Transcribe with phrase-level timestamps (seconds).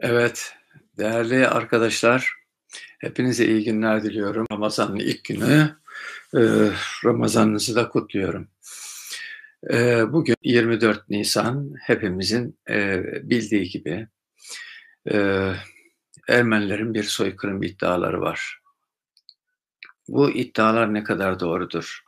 [0.00, 0.54] Evet,
[0.98, 2.34] değerli arkadaşlar,
[2.98, 4.46] hepinize iyi günler diliyorum.
[4.52, 5.76] Ramazan'ın ilk günü,
[6.34, 6.40] e,
[7.04, 8.48] Ramazanınızı da kutluyorum.
[9.72, 14.08] E, bugün 24 Nisan, hepimizin e, bildiği gibi
[16.28, 18.60] Ermenilerin bir soykırım iddiaları var.
[20.08, 22.04] Bu iddialar ne kadar doğrudur?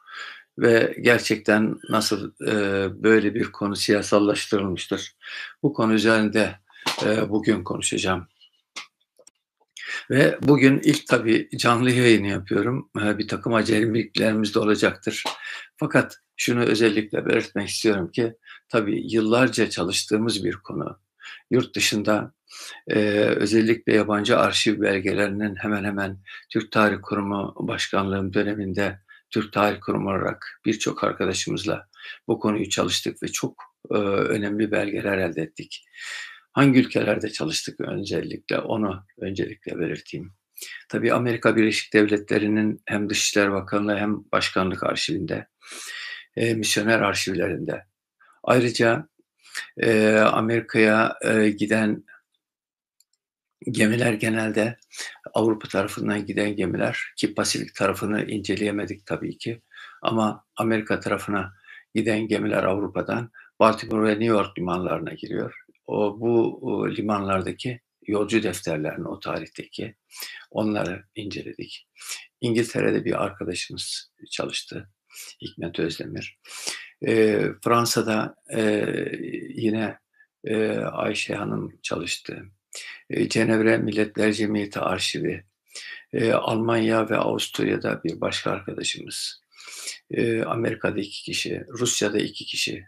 [0.59, 5.17] Ve gerçekten nasıl e, böyle bir konu siyasallaştırılmıştır?
[5.63, 6.62] Bu konu üzerinde
[7.29, 8.27] bugün konuşacağım.
[10.11, 12.91] Ve bugün ilk tabii canlı yayını yapıyorum.
[13.03, 15.25] E, bir takım acemiliklerimiz de olacaktır.
[15.77, 18.35] Fakat şunu özellikle belirtmek istiyorum ki
[18.69, 20.99] tabii yıllarca çalıştığımız bir konu.
[21.51, 22.33] Yurt dışında
[22.89, 26.19] e, özellikle yabancı arşiv belgelerinin hemen hemen
[26.51, 28.99] Türk Tarih Kurumu Başkanlığım döneminde
[29.31, 31.89] Türk Tarih Kurumu olarak birçok arkadaşımızla
[32.29, 35.85] bu konuyu çalıştık ve çok e, önemli belgeler elde ettik.
[36.53, 40.33] Hangi ülkelerde çalıştık öncelikle onu öncelikle belirteyim.
[40.89, 45.47] Tabii Amerika Birleşik Devletleri'nin hem Dışişler Bakanlığı hem Başkanlık Arşivinde,
[46.37, 47.85] e, misyoner arşivlerinde.
[48.43, 49.09] Ayrıca
[49.77, 52.05] e, Amerika'ya e, giden
[53.71, 54.77] gemiler genelde
[55.35, 59.63] Avrupa tarafından giden gemiler ki Pasifik tarafını inceleyemedik tabii ki.
[60.03, 61.53] Ama Amerika tarafına
[61.95, 63.31] giden gemiler Avrupa'dan
[63.61, 69.95] Baltimore ve New York limanlarına giriyor o bu o, limanlardaki yolcu defterlerini o tarihteki
[70.51, 71.89] onları inceledik.
[72.41, 74.89] İngiltere'de bir arkadaşımız çalıştı.
[75.43, 76.39] Hikmet Özdemir.
[77.07, 78.85] E, Fransa'da e,
[79.49, 79.99] yine
[80.45, 82.43] e, Ayşe Hanım çalıştı.
[83.11, 85.45] E, Cenevre Milletler Cemiyeti Arşivi.
[86.13, 89.43] E, Almanya ve Avusturya'da bir başka arkadaşımız.
[90.11, 92.85] E, Amerika'da iki kişi, Rusya'da iki kişi,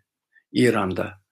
[0.52, 1.23] İran'da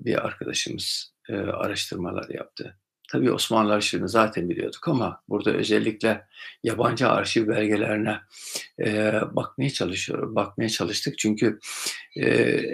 [0.00, 2.76] bir arkadaşımız araştırmalar yaptı.
[3.12, 6.26] Tabii Osmanlı arşivini zaten biliyorduk ama burada özellikle
[6.62, 8.18] yabancı arşiv belgelerine
[9.36, 11.18] bakmaya çalışıyor, bakmaya çalıştık.
[11.18, 11.58] Çünkü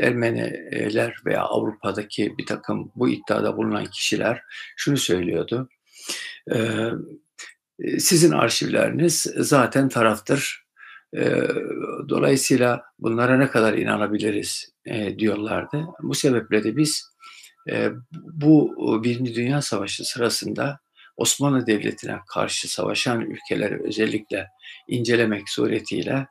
[0.00, 4.43] Ermeniler veya Avrupa'daki bir takım bu iddiada bulunan kişiler
[4.76, 5.69] şunu söylüyordu.
[7.99, 10.66] sizin arşivleriniz zaten taraftır
[12.09, 15.87] dolayısıyla bunlara ne kadar inanabiliriz e, diyorlardı.
[16.03, 17.04] Bu sebeple de biz
[17.71, 20.81] e, bu Birinci Dünya Savaşı sırasında
[21.16, 24.47] Osmanlı Devleti'ne karşı savaşan ülkeleri özellikle
[24.88, 26.26] incelemek suretiyle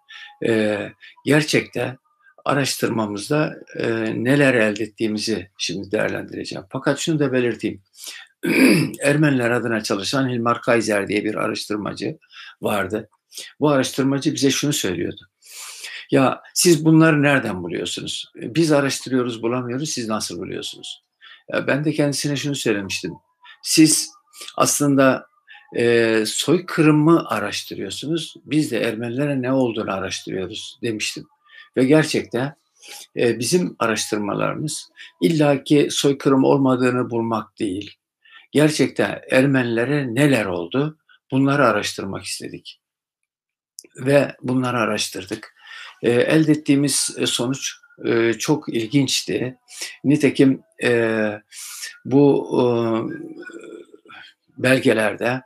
[0.45, 0.81] e,
[1.25, 1.97] gerçekte
[2.45, 3.87] araştırmamızda e,
[4.23, 6.65] neler elde ettiğimizi şimdi değerlendireceğim.
[6.71, 7.81] Fakat şunu da belirteyim.
[9.03, 12.17] Ermeniler adına çalışan Hilmar Kaiser diye bir araştırmacı
[12.61, 13.09] vardı.
[13.59, 15.29] Bu araştırmacı bize şunu söylüyordu.
[16.11, 18.31] Ya siz bunları nereden buluyorsunuz?
[18.35, 21.03] Biz araştırıyoruz bulamıyoruz siz nasıl buluyorsunuz?
[21.51, 23.13] Ya ben de kendisine şunu söylemiştim.
[23.63, 24.09] Siz
[24.57, 25.27] aslında
[25.77, 28.33] e, soykırımı araştırıyorsunuz.
[28.45, 31.27] Biz de Ermenilere ne olduğunu araştırıyoruz demiştim.
[31.77, 32.55] Ve gerçekten
[33.17, 34.89] e, bizim araştırmalarımız
[35.21, 37.95] illaki soykırım olmadığını bulmak değil.
[38.51, 40.97] Gerçekten Ermenilere neler oldu
[41.31, 42.79] bunları araştırmak istedik
[43.97, 45.55] ve bunları araştırdık.
[46.01, 47.73] E, elde ettiğimiz e, sonuç
[48.05, 49.57] e, çok ilginçti.
[50.03, 51.31] Nitekim e,
[52.05, 52.63] bu e,
[54.57, 55.41] belgelerde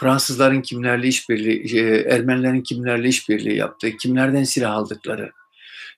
[0.00, 5.32] Fransızların kimlerle işbirliği, e, Ermenilerin kimlerle işbirliği yaptığı, kimlerden silah aldıkları,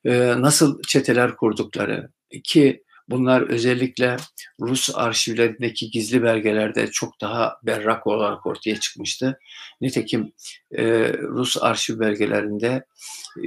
[0.04, 2.08] e, nasıl çeteler kurdukları
[2.44, 4.16] ki Bunlar özellikle
[4.60, 9.38] Rus arşivlerindeki gizli belgelerde çok daha berrak olarak ortaya çıkmıştı.
[9.80, 10.32] Nitekim
[10.72, 12.84] e, Rus arşiv belgelerinde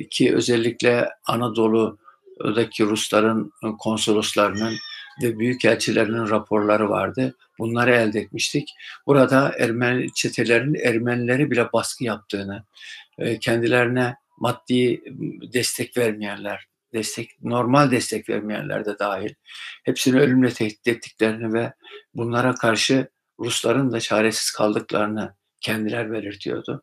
[0.09, 4.73] ki özellikle Anadolu'daki Rusların konsoloslarının
[5.23, 7.35] ve büyükelçilerinin raporları vardı.
[7.59, 8.69] Bunları elde etmiştik.
[9.07, 12.63] Burada Ermeni çetelerin Ermenileri bile baskı yaptığını,
[13.17, 15.01] e, kendilerine maddi
[15.53, 19.33] destek vermeyenler, destek, normal destek vermeyenler de dahil
[19.83, 21.73] hepsini ölümle tehdit ettiklerini ve
[22.13, 23.07] bunlara karşı
[23.39, 26.81] Rusların da çaresiz kaldıklarını kendiler belirtiyordu.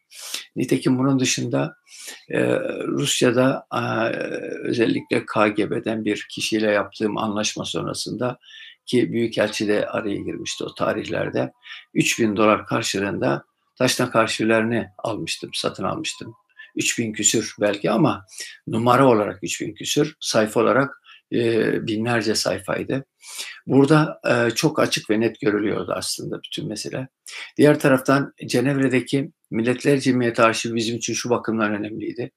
[0.56, 1.76] Nitekim bunun dışında
[2.28, 3.66] e, Rusya'da
[4.64, 8.38] özellikle KGB'den bir kişiyle yaptığım anlaşma sonrasında
[8.86, 11.52] ki Büyükelçi de araya girmişti o tarihlerde
[11.94, 13.44] 3000 dolar karşılığında
[13.78, 16.34] taşnak arşivlerini almıştım, satın almıştım.
[16.76, 18.26] 3000 küsür belki ama
[18.66, 21.02] numara olarak 3000 küsür, sayfa olarak
[21.32, 23.04] e, binlerce sayfaydı.
[23.66, 27.08] Burada e, çok açık ve net görülüyordu aslında bütün mesele.
[27.56, 32.30] Diğer taraftan Cenevre'deki Milletler Cemiyeti Arşivi bizim için şu bakımdan önemliydi.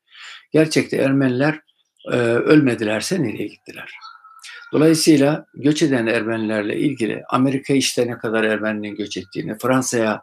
[0.52, 1.60] Gerçekte Ermeniler
[2.12, 3.94] e, ölmedilerse nereye gittiler?
[4.74, 10.22] Dolayısıyla göç eden Ermenilerle ilgili Amerika işte ne kadar Ermeninin göç ettiğini, Fransa'ya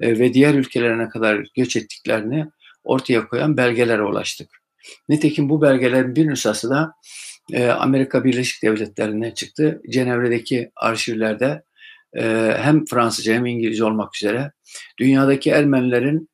[0.00, 2.46] e, ve diğer ülkelere ne kadar göç ettiklerini
[2.84, 4.48] ortaya koyan belgelere ulaştık.
[5.08, 6.92] Nitekim bu belgelerin bir nüshası da
[7.52, 9.82] e, Amerika Birleşik Devletleri'ne çıktı.
[9.90, 11.62] Cenevre'deki arşivlerde
[12.16, 14.52] e, hem Fransızca hem İngilizce olmak üzere
[14.98, 16.28] dünyadaki Ermenilerin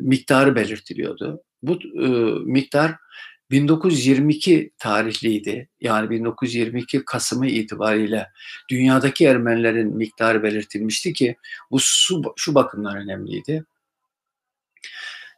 [0.00, 1.42] miktarı belirtiliyordu.
[1.62, 1.78] Bu
[2.44, 2.94] miktar
[3.50, 5.68] 1922 tarihliydi.
[5.80, 8.26] Yani 1922 Kasım'ı itibariyle
[8.70, 11.36] dünyadaki Ermenilerin miktarı belirtilmişti ki
[11.70, 11.78] bu
[12.36, 13.64] şu bakımdan önemliydi.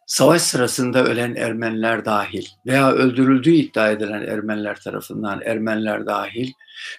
[0.09, 6.53] Savaş sırasında ölen Ermeniler dahil veya öldürüldüğü iddia edilen Ermeniler tarafından Ermeniler dahil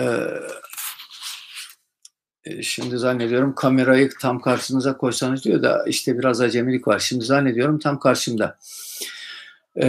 [2.61, 6.99] şimdi zannediyorum kamerayı tam karşınıza koysanız diyor da işte biraz acemilik var.
[6.99, 8.57] Şimdi zannediyorum tam karşımda.
[9.81, 9.87] E,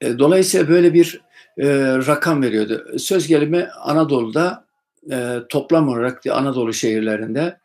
[0.00, 1.20] e, dolayısıyla böyle bir
[1.58, 1.68] e,
[2.06, 2.98] rakam veriyordu.
[2.98, 4.66] Söz gelimi Anadolu'da
[5.10, 7.58] e, toplam olarak Anadolu şehirlerinde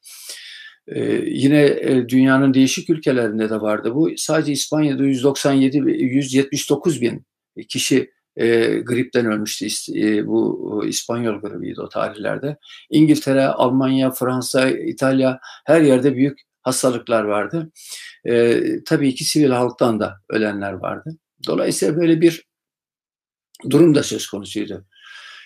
[0.87, 4.09] E, yine e, dünyanın değişik ülkelerinde de vardı bu.
[4.17, 7.25] Sadece İspanya'da 197 179 bin
[7.69, 9.67] kişi e, gripten ölmüştü.
[9.95, 12.57] E, bu İspanyol gribiydi o tarihlerde.
[12.89, 17.71] İngiltere, Almanya, Fransa, İtalya her yerde büyük hastalıklar vardı.
[18.25, 21.17] E, tabii ki sivil halktan da ölenler vardı.
[21.47, 22.45] Dolayısıyla böyle bir
[23.69, 24.85] durum da söz konusuydu.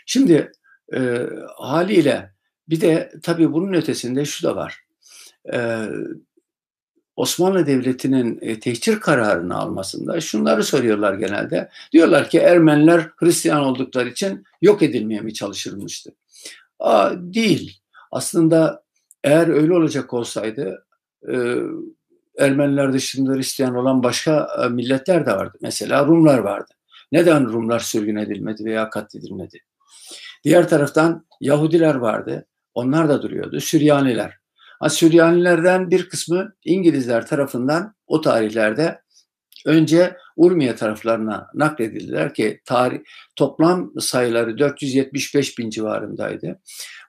[0.06, 0.52] Şimdi
[0.94, 2.32] e, haliyle
[2.70, 4.80] bir de tabii bunun ötesinde şu da var.
[5.54, 5.88] E,
[7.16, 11.70] Osmanlı Devleti'nin e, tehcir kararını almasında şunları soruyorlar genelde.
[11.92, 16.12] Diyorlar ki Ermeniler Hristiyan oldukları için yok edilmeye mi çalışılmıştı?
[16.80, 17.80] Aa, değil.
[18.12, 18.84] Aslında
[19.24, 20.86] eğer öyle olacak olsaydı
[21.30, 21.56] e,
[22.38, 25.58] Ermeniler dışında Hristiyan olan başka e, milletler de vardı.
[25.62, 26.74] Mesela Rumlar vardı.
[27.12, 29.60] Neden Rumlar sürgün edilmedi veya katledilmedi?
[30.48, 32.48] Diğer taraftan Yahudiler vardı.
[32.74, 33.60] Onlar da duruyordu.
[33.60, 34.38] Süryaniler.
[34.80, 39.02] Ha, Süryanilerden bir kısmı İngilizler tarafından o tarihlerde
[39.66, 43.00] önce Urmiye taraflarına nakledildiler ki tarih
[43.36, 46.60] toplam sayıları 475 bin civarındaydı.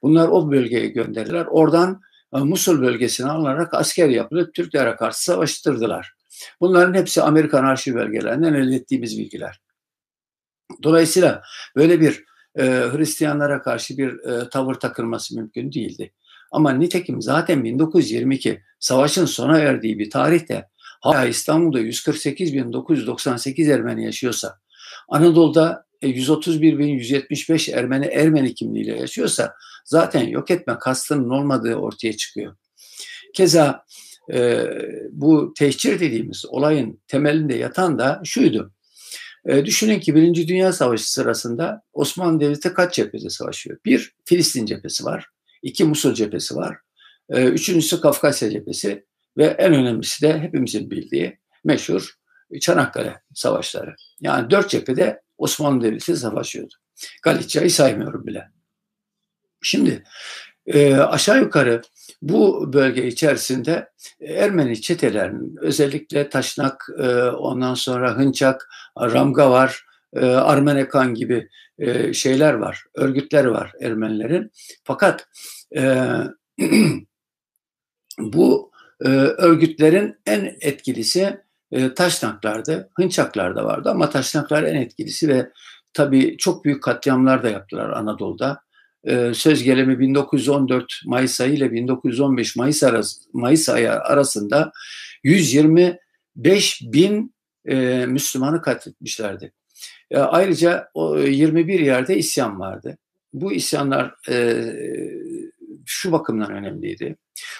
[0.02, 1.46] Bunlar o bölgeye gönderirler.
[1.50, 2.00] Oradan
[2.34, 6.14] e, Musul bölgesine alınarak asker yapılıp Türklere karşı savaştırdılar.
[6.60, 9.60] Bunların hepsi Amerikan arşiv belgelerinden elde ettiğimiz bilgiler.
[10.82, 11.42] Dolayısıyla
[11.76, 16.12] böyle bir e, Hristiyanlara karşı bir e, tavır takılması mümkün değildi.
[16.50, 20.68] Ama nitekim zaten 1922 savaşın sona erdiği bir tarihte
[21.00, 24.58] hala İstanbul'da 148.998 Ermeni yaşıyorsa,
[25.08, 32.56] Anadolu'da 131.175 e, Ermeni Ermeni kimliğiyle yaşıyorsa zaten yok etme kastının olmadığı ortaya çıkıyor.
[33.34, 33.84] Keza
[34.32, 34.66] e,
[35.10, 38.72] bu tehcir dediğimiz olayın temelinde yatan da şuydu.
[39.48, 43.78] E, düşünün ki Birinci Dünya Savaşı sırasında Osmanlı Devleti kaç cephede savaşıyor?
[43.84, 45.26] Bir, Filistin cephesi var.
[45.62, 46.76] iki Musul cephesi var.
[47.30, 49.06] E, üçüncüsü Kafkasya cephesi.
[49.36, 52.14] Ve en önemlisi de hepimizin bildiği meşhur
[52.60, 53.94] Çanakkale savaşları.
[54.20, 56.74] Yani dört cephede Osmanlı Devleti savaşıyordu.
[57.22, 58.48] Galicia'yı saymıyorum bile.
[59.62, 60.04] Şimdi
[60.68, 61.82] e, aşağı yukarı
[62.22, 68.68] bu bölge içerisinde Ermeni çetelerinin özellikle Taşnak, e, ondan sonra Hınçak,
[69.00, 71.48] Ramga var, e, Armenekan gibi
[71.78, 74.50] e, şeyler var, örgütler var Ermenilerin.
[74.84, 75.28] Fakat
[75.76, 76.06] e,
[78.18, 78.72] bu
[79.04, 81.40] e, örgütlerin en etkilisi
[81.72, 85.50] e, Taşnaklardı, Hınçaklar'da vardı ama Taşnaklar en etkilisi ve
[85.92, 88.67] tabii çok büyük katliamlar da yaptılar Anadolu'da.
[89.08, 94.72] E, söz gelimi 1914 Mayıs ayı ile 1915 Mayıs, arası, Mayıs ayı arasında
[95.22, 97.34] 125 bin
[97.66, 99.52] e, Müslümanı katletmişlerdi.
[100.10, 102.98] E, ayrıca o 21 yerde isyan vardı.
[103.32, 104.64] Bu isyanlar e,
[105.86, 107.16] şu bakımdan önemliydi.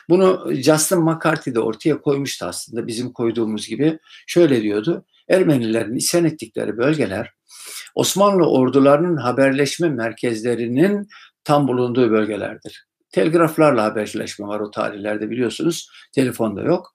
[0.08, 3.98] Bunu Justin McCarthy de ortaya koymuştu aslında bizim koyduğumuz gibi.
[4.26, 5.04] Şöyle diyordu.
[5.28, 7.38] Ermenilerin isyan ettikleri bölgeler
[7.94, 11.08] Osmanlı ordularının haberleşme merkezlerinin
[11.48, 12.86] tam bulunduğu bölgelerdir.
[13.10, 15.90] Telgraflarla haberleşme var o tarihlerde biliyorsunuz.
[16.12, 16.94] Telefonda yok.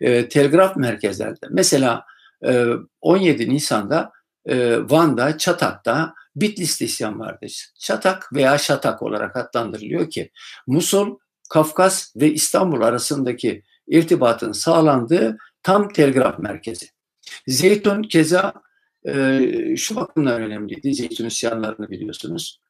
[0.00, 1.46] E, telgraf merkezlerde.
[1.50, 2.04] Mesela
[2.46, 2.66] e,
[3.00, 4.12] 17 Nisan'da
[4.46, 7.46] e, Van'da, Çatak'ta Bitlis'te isyan vardı.
[7.78, 10.30] Çatak veya Şatak olarak adlandırılıyor ki
[10.66, 11.18] Musul,
[11.50, 16.86] Kafkas ve İstanbul arasındaki irtibatın sağlandığı tam telgraf merkezi.
[17.46, 18.52] Zeytun keza
[19.06, 20.94] e, şu bakımdan önemliydi.
[20.94, 22.60] Zeytun isyanlarını biliyorsunuz.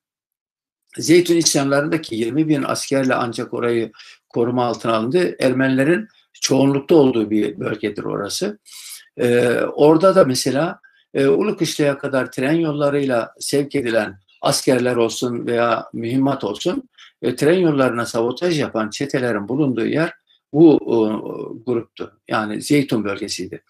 [0.99, 3.93] Zeytun isyanlarındaki 20 bin askerle ancak orayı
[4.29, 5.37] koruma altına alındı.
[5.41, 6.09] Ermenilerin
[6.41, 8.59] çoğunlukta olduğu bir bölgedir orası.
[9.17, 10.81] Ee, orada da mesela
[11.15, 16.89] e, Ulu Kışla'ya kadar tren yollarıyla sevk edilen askerler olsun veya mühimmat olsun
[17.23, 20.13] e, tren yollarına sabotaj yapan çetelerin bulunduğu yer
[20.53, 20.97] bu e,
[21.67, 22.13] gruptu.
[22.29, 23.63] Yani Zeytun bölgesiydi.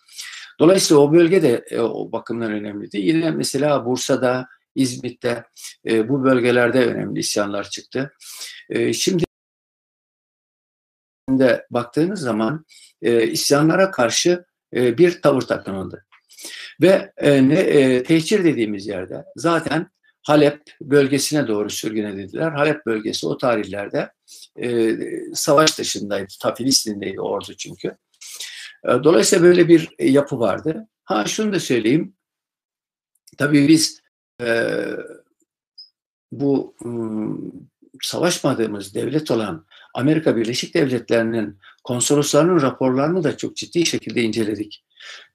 [0.61, 2.99] Dolayısıyla o bölge de e, o bakımdan önemliydi.
[2.99, 5.45] Yine mesela Bursa'da, İzmit'te
[5.87, 8.13] e, bu bölgelerde önemli isyanlar çıktı.
[8.71, 9.25] E, şimdi
[11.31, 12.65] de baktığınız zaman
[13.03, 14.45] e, isyanlara karşı
[14.75, 16.07] e, bir tavır takınıldı.
[16.83, 19.91] Ve e, ne, e, tehcir dediğimiz yerde zaten
[20.23, 22.53] Halep bölgesine doğru sürgün edildiler.
[22.53, 24.13] Halep bölgesi o tarihlerde
[24.63, 24.97] e,
[25.35, 26.27] savaş dışındaydı.
[26.41, 27.89] Ta Filistin'deydi ordu çünkü.
[28.85, 30.89] E, dolayısıyla böyle bir yapı vardı.
[31.05, 32.15] Ha şunu da söyleyeyim.
[33.39, 34.01] Tabii biz
[34.43, 34.77] e,
[36.33, 37.39] bu ıı,
[38.03, 44.85] savaşmadığımız devlet olan Amerika Birleşik Devletleri'nin konsoloslarının raporlarını da çok ciddi şekilde inceledik.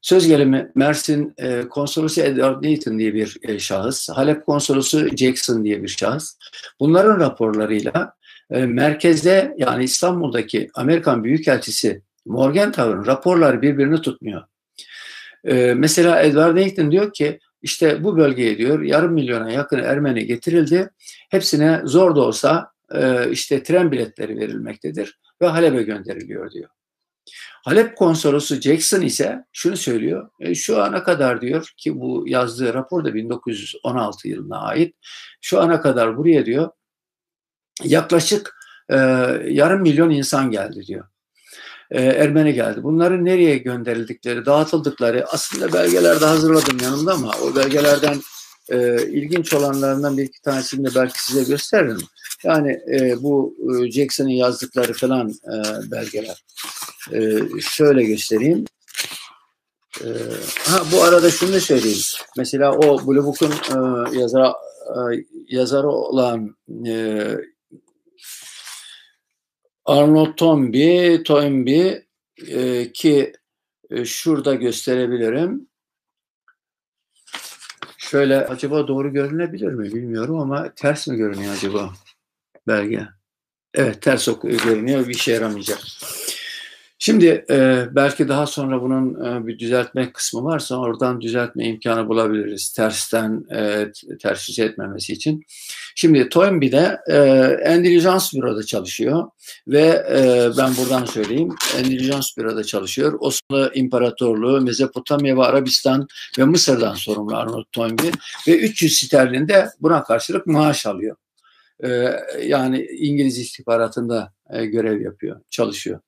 [0.02, 5.84] Söz gelimi Mersin e, konsolosu Edward Nathan diye bir e, şahıs, Halep konsolosu Jackson diye
[5.84, 6.38] bir şahıs.
[6.80, 8.14] Bunların raporlarıyla
[8.52, 14.44] e, merkezde yani İstanbul'daki Amerikan Büyükelçisi Morgenthau'nun raporları birbirini tutmuyor.
[15.46, 20.90] E, mesela Edward Nathan diyor ki işte bu bölgeye diyor yarım milyona yakın Ermeni getirildi.
[21.30, 26.70] Hepsine zor da olsa e, işte tren biletleri verilmektedir ve Halep'e gönderiliyor diyor.
[27.64, 30.30] Halep konsolosu Jackson ise şunu söylüyor.
[30.40, 34.96] E, şu ana kadar diyor ki bu yazdığı rapor da 1916 yılına ait.
[35.42, 36.70] Şu ana kadar buraya diyor
[37.84, 38.56] yaklaşık
[38.90, 38.96] e,
[39.48, 41.06] yarım milyon insan geldi diyor.
[41.92, 42.84] E, Ermeni geldi.
[42.84, 48.22] Bunların nereye gönderildikleri, dağıtıldıkları aslında belgelerde hazırladım yanımda ama o belgelerden
[48.70, 52.02] e, ilginç olanlarından bir iki tanesini de belki size gösteririm.
[52.44, 56.44] Yani e, bu e, Jackson'ın yazdıkları falan e, belgeler.
[57.12, 58.66] E, şöyle göstereyim.
[60.02, 60.08] E,
[60.60, 62.02] ha, bu arada şunu da söyleyeyim.
[62.38, 64.54] Mesela o Blue Book'un e, yazarı,
[64.88, 66.56] e, yazarı olan
[66.88, 67.24] e,
[69.86, 72.06] Arnold Toynbee, Toynbee
[72.48, 73.34] e, ki
[73.90, 75.68] e, şurada gösterebilirim.
[77.98, 81.94] Şöyle acaba doğru görünebilir mi bilmiyorum ama ters mi görünüyor acaba
[82.68, 83.08] belge?
[83.74, 85.80] Evet ters görünüyor bir işe yaramayacak.
[87.06, 92.74] Şimdi e, belki daha sonra bunun e, bir düzeltme kısmı varsa oradan düzeltme imkanı bulabiliriz.
[92.74, 93.92] Tersten e,
[94.22, 95.44] ters etmemesi için.
[95.96, 97.18] Şimdi Toynbee'de e,
[97.72, 99.28] Endülijans Büro'da çalışıyor
[99.68, 99.82] ve
[100.12, 101.56] e, ben buradan söyleyeyim.
[101.78, 103.18] Endülijans Büro'da çalışıyor.
[103.20, 106.08] Osmanlı İmparatorluğu, Mezopotamya ve Arabistan
[106.40, 108.12] ve Mısır'dan sorumlu Arnold Toynbee
[108.48, 111.16] ve 300 sterlinde buna karşılık maaş alıyor.
[111.84, 111.90] E,
[112.44, 116.00] yani İngiliz istihbaratında e, görev yapıyor, çalışıyor.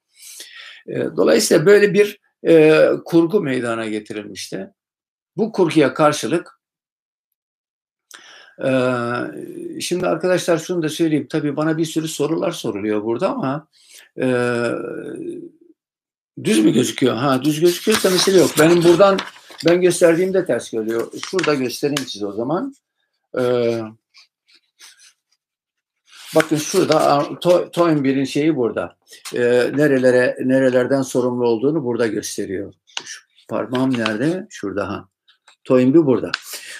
[0.87, 4.69] E, dolayısıyla böyle bir e, kurgu meydana getirilmişti.
[5.37, 6.59] Bu kurguya karşılık
[8.63, 8.69] e,
[9.81, 11.27] şimdi arkadaşlar şunu da söyleyeyim.
[11.29, 13.67] Tabii bana bir sürü sorular soruluyor burada ama
[14.21, 14.27] e,
[16.43, 17.15] düz mü gözüküyor?
[17.15, 18.51] Ha düz gözüküyorsa mesele yok.
[18.59, 19.19] Benim buradan
[19.65, 21.11] ben gösterdiğimde ters görüyor.
[21.29, 22.75] Şurada göstereyim size o zaman.
[23.39, 23.81] Ee,
[26.35, 27.23] bakın şurada
[27.71, 28.97] Toynbee'nin şeyi burada
[29.33, 29.39] e,
[29.75, 32.73] nerelere nerelerden sorumlu olduğunu burada gösteriyor.
[33.05, 34.47] Şu parmağım nerede?
[34.49, 35.07] Şurada ha.
[35.63, 36.31] Toynbee burada.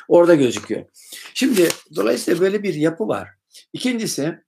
[0.08, 0.86] Orada gözüküyor.
[1.34, 3.30] Şimdi dolayısıyla böyle bir yapı var.
[3.74, 4.40] İkincisi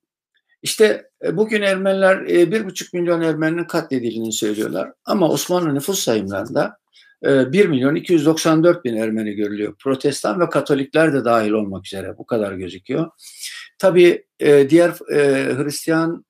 [0.62, 4.92] işte e, bugün Ermeniler e, bir buçuk milyon Ermeninin katledildiğini söylüyorlar.
[5.04, 6.78] Ama Osmanlı nüfus sayımlarında
[7.22, 9.74] 1 e, milyon 294 bin Ermeni görülüyor.
[9.78, 13.10] Protestan ve Katolikler de dahil olmak üzere bu kadar gözüküyor.
[13.78, 16.24] Tabii diğer Hristiyan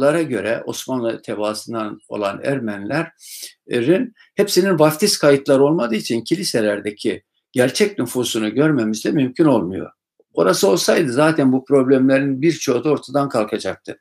[0.00, 7.22] lara göre Osmanlı tebaasından olan Ermenilerin hepsinin vaftiz kayıtları olmadığı için kiliselerdeki
[7.52, 9.90] gerçek nüfusunu görmemiz de mümkün olmuyor.
[10.34, 13.98] Orası olsaydı zaten bu problemlerin birçoğu da ortadan kalkacaktı.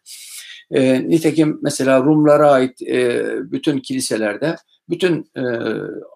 [0.71, 4.55] E, nitekim mesela Rumlara ait e, bütün kiliselerde
[4.89, 5.43] bütün e,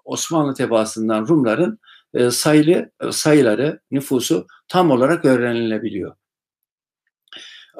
[0.05, 1.79] Osmanlı tebaasından Rumların
[2.13, 6.15] e, sayılı sayıları, nüfusu tam olarak öğrenilebiliyor.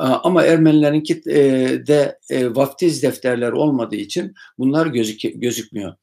[0.02, 5.94] Ama Ermenilerin e, de e, vaftiz defterleri olmadığı için bunlar gözük gözükmüyor.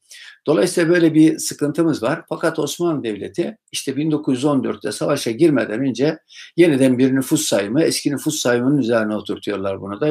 [0.47, 2.21] Dolayısıyla böyle bir sıkıntımız var.
[2.29, 6.17] Fakat Osmanlı Devleti işte 1914'te savaşa girmeden önce
[6.57, 10.07] yeniden bir nüfus sayımı, eski nüfus sayımının üzerine oturtuyorlar bunu da.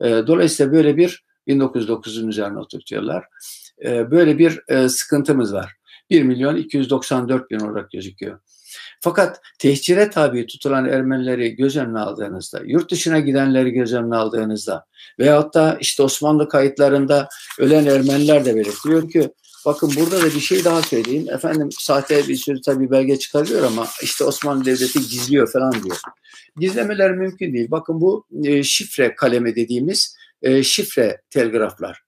[0.00, 3.24] E, dolayısıyla böyle bir 1909'un üzerine oturtuyorlar.
[3.84, 5.72] Böyle bir sıkıntımız var.
[6.10, 8.40] 1 milyon 294 bin olarak gözüküyor.
[9.00, 14.84] Fakat tehcire tabi tutulan Ermenileri göz önüne aldığınızda, yurt dışına gidenleri göz önüne aldığınızda
[15.18, 19.30] veyahut da işte Osmanlı kayıtlarında ölen Ermeniler de belirtiyor ki
[19.66, 21.26] bakın burada da bir şey daha söyleyeyim.
[21.30, 25.96] Efendim sahte bir sürü tabi belge çıkarıyor ama işte Osmanlı Devleti gizliyor falan diyor.
[26.56, 27.70] Gizlemeler mümkün değil.
[27.70, 32.02] Bakın bu e, şifre kalemi dediğimiz e, şifre telgraflar.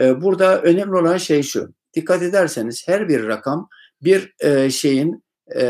[0.00, 1.74] E, burada önemli olan şey şu.
[1.94, 3.68] Dikkat ederseniz her bir rakam
[4.02, 4.34] bir
[4.70, 5.64] şeyin e,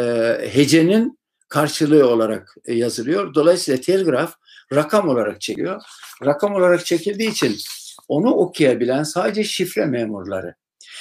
[0.53, 3.35] hecenin karşılığı olarak e, yazılıyor.
[3.35, 4.35] Dolayısıyla telgraf
[4.73, 5.83] rakam olarak çekiyor.
[6.25, 7.57] Rakam olarak çekildiği için
[8.09, 10.55] onu okuyabilen sadece şifre memurları.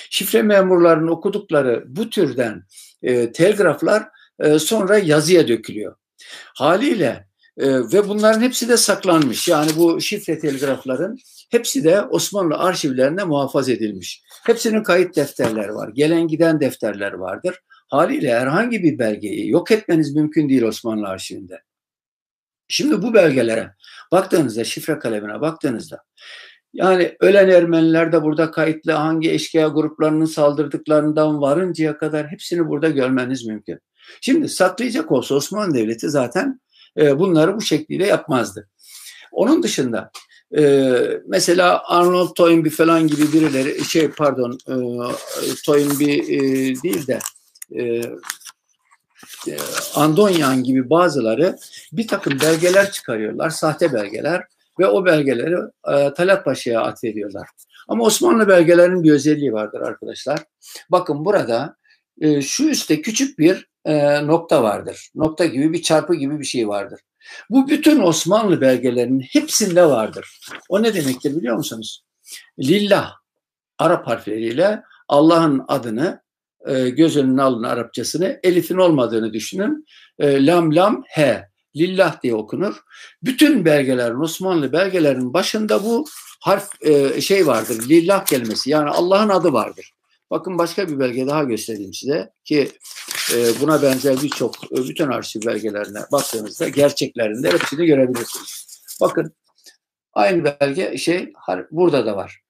[0.10, 2.64] Şifre memurlarının okudukları bu türden
[3.04, 4.08] e, telgraflar
[4.40, 5.96] e, sonra yazıya dökülüyor.
[6.56, 9.48] Haliyle e, ve bunların hepsi de saklanmış.
[9.48, 11.18] Yani bu şifre telgrafların
[11.52, 14.24] hepsi de Osmanlı arşivlerine muhafaza edilmiş.
[14.46, 15.90] Hepsinin kayıt defterleri var.
[15.90, 17.56] Gelen giden defterler vardır.
[17.88, 21.62] Haliyle herhangi bir belgeyi yok etmeniz mümkün değil Osmanlı arşivinde.
[22.68, 23.76] Şimdi bu belgelere
[24.12, 26.04] baktığınızda, şifre kalemine baktığınızda
[26.76, 33.46] yani ölen Ermeniler de burada kayıtlı hangi eşkıya gruplarının saldırdıklarından varıncaya kadar hepsini burada görmeniz
[33.46, 33.80] mümkün.
[34.22, 36.60] Şimdi saklayacak olsa Osmanlı Devleti zaten
[36.98, 38.70] e, bunları bu şekliyle yapmazdı.
[39.32, 40.12] Onun dışında
[40.58, 40.92] e,
[41.28, 44.76] mesela Arnold Toynbee falan gibi birileri şey pardon e,
[45.66, 46.28] Toynbee
[46.84, 47.20] değil de
[47.80, 47.84] e,
[49.48, 49.58] e,
[49.96, 51.58] Andonyan gibi bazıları
[51.92, 54.44] bir takım belgeler çıkarıyorlar, sahte belgeler
[54.80, 55.56] ve o belgeleri
[55.88, 57.48] e, Talat Paşa'ya atfediyorlar.
[57.88, 60.40] Ama Osmanlı belgelerinin bir özelliği vardır arkadaşlar.
[60.90, 61.76] Bakın burada
[62.22, 65.10] e, şu üstte küçük bir e, nokta vardır.
[65.16, 67.00] Nokta gibi bir çarpı gibi bir şey vardır.
[67.50, 70.40] Bu bütün Osmanlı belgelerinin hepsinde vardır.
[70.70, 72.04] O ne demektir biliyor musunuz?
[72.60, 73.14] Lillah
[73.78, 76.22] Arap harfleriyle Allah'ın adını
[76.68, 78.40] e, göz önüne alın Arapçasını.
[78.44, 79.86] Elif'in olmadığını düşünün.
[80.20, 81.50] E, lam lam he.
[81.76, 82.76] Lillah diye okunur.
[83.24, 86.06] Bütün belgelerin, Osmanlı belgelerin başında bu
[86.42, 87.90] harf e, şey vardır.
[87.90, 88.70] Lillah kelimesi.
[88.70, 89.92] Yani Allah'ın adı vardır.
[90.32, 92.72] Bakın başka bir belge daha göstereyim size ki
[93.34, 98.82] e, buna benzer birçok e, bütün arşiv belgelerine baktığınızda gerçeklerinde hepsini görebilirsiniz.
[99.02, 99.34] Bakın
[100.14, 101.34] aynı belge şey
[101.72, 102.42] burada da var.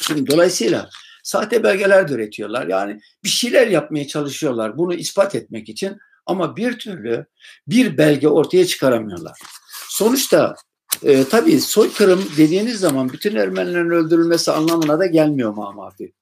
[0.00, 0.88] Şimdi dolayısıyla
[1.28, 2.66] sahte belgeler de üretiyorlar.
[2.66, 7.26] Yani bir şeyler yapmaya çalışıyorlar bunu ispat etmek için ama bir türlü
[7.66, 9.38] bir belge ortaya çıkaramıyorlar.
[9.88, 10.54] Sonuçta
[11.02, 16.12] e, tabii soykırım dediğiniz zaman bütün Ermenilerin öldürülmesi anlamına da gelmiyor Mamafi.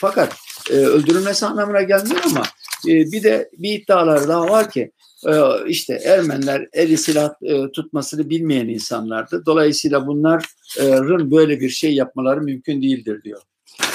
[0.00, 0.36] Fakat
[0.70, 2.42] e, öldürülmesi anlamına gelmiyor ama
[2.88, 4.92] e, bir de bir iddialar daha var ki
[5.26, 5.32] e,
[5.66, 9.46] işte Ermeniler eli silah e, tutmasını bilmeyen insanlardı.
[9.46, 13.42] Dolayısıyla bunların böyle bir şey yapmaları mümkün değildir diyor.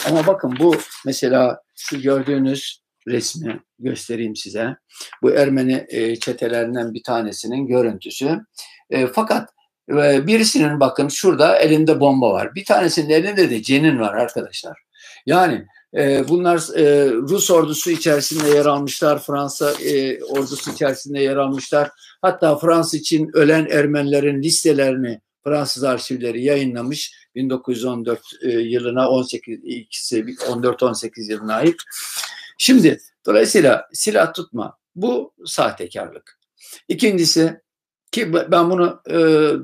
[0.09, 4.75] Ama bakın bu mesela şu gördüğünüz resmi göstereyim size.
[5.21, 8.39] Bu Ermeni e, çetelerinden bir tanesinin görüntüsü.
[8.89, 9.49] E, fakat
[9.91, 12.55] e, birisinin bakın şurada elinde bomba var.
[12.55, 14.79] Bir tanesinin elinde de cenin var arkadaşlar.
[15.25, 15.65] Yani
[15.97, 16.57] e, bunlar
[17.29, 19.73] Rus ordusu içerisinde yer almışlar, Fransa
[20.29, 21.89] ordusu içerisinde yer almışlar.
[22.21, 31.31] Hatta Fransa için ölen Ermenilerin listelerini Fransız arşivleri yayınlamış 1914 e, yılına 18 ikisi 14-18
[31.31, 31.81] yılına ait.
[32.57, 36.39] Şimdi dolayısıyla silah tutma bu sahtekarlık.
[36.87, 37.61] İkincisi
[38.11, 39.13] ki ben bunu e,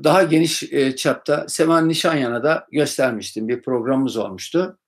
[0.04, 3.48] daha geniş e, çapta Sevan Nişanyan'a da göstermiştim.
[3.48, 4.78] Bir programımız olmuştu.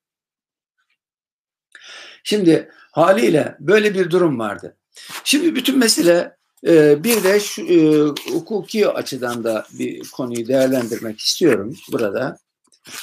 [2.24, 4.77] Şimdi haliyle böyle bir durum vardı.
[5.24, 11.77] Şimdi bütün mesele e, bir de şu, e, hukuki açıdan da bir konuyu değerlendirmek istiyorum
[11.92, 12.38] burada.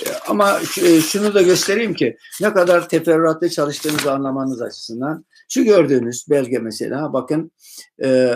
[0.06, 5.26] E, ama e, şunu da göstereyim ki ne kadar teferruatlı çalıştığınızı anlamanız açısından.
[5.50, 7.52] Şu gördüğünüz belge mesela bakın
[8.04, 8.34] e,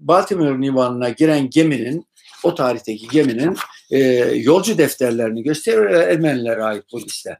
[0.00, 2.06] Baltimore limanına giren geminin
[2.42, 3.56] o tarihteki geminin
[3.90, 3.98] e,
[4.34, 7.38] yolcu defterlerini gösteriyor Ermenilere ait bu liste.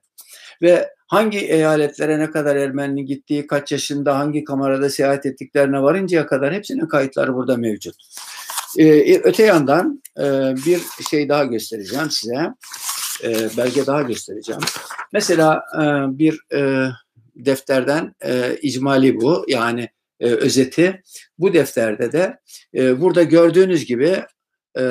[0.63, 6.55] Ve hangi eyaletlere ne kadar Ermeni gittiği, kaç yaşında, hangi kamerada seyahat ettiklerine varıncaya kadar
[6.55, 7.95] hepsinin kayıtları burada mevcut.
[8.79, 10.23] Ee, öte yandan e,
[10.67, 12.55] bir şey daha göstereceğim size.
[13.25, 14.61] E, belge daha göstereceğim.
[15.13, 15.83] Mesela e,
[16.19, 16.89] bir e,
[17.37, 19.45] defterden e, icmali bu.
[19.49, 19.89] Yani
[20.21, 21.03] e, özeti.
[21.39, 22.39] Bu defterde de
[22.75, 24.23] e, burada gördüğünüz gibi
[24.79, 24.83] e,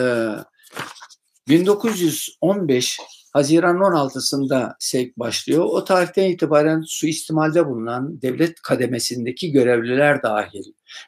[1.49, 2.99] 1915
[3.33, 5.63] Haziran 16'sında sevk başlıyor.
[5.63, 10.63] O tarihten itibaren suistimalde bulunan devlet kademesindeki görevliler dahil,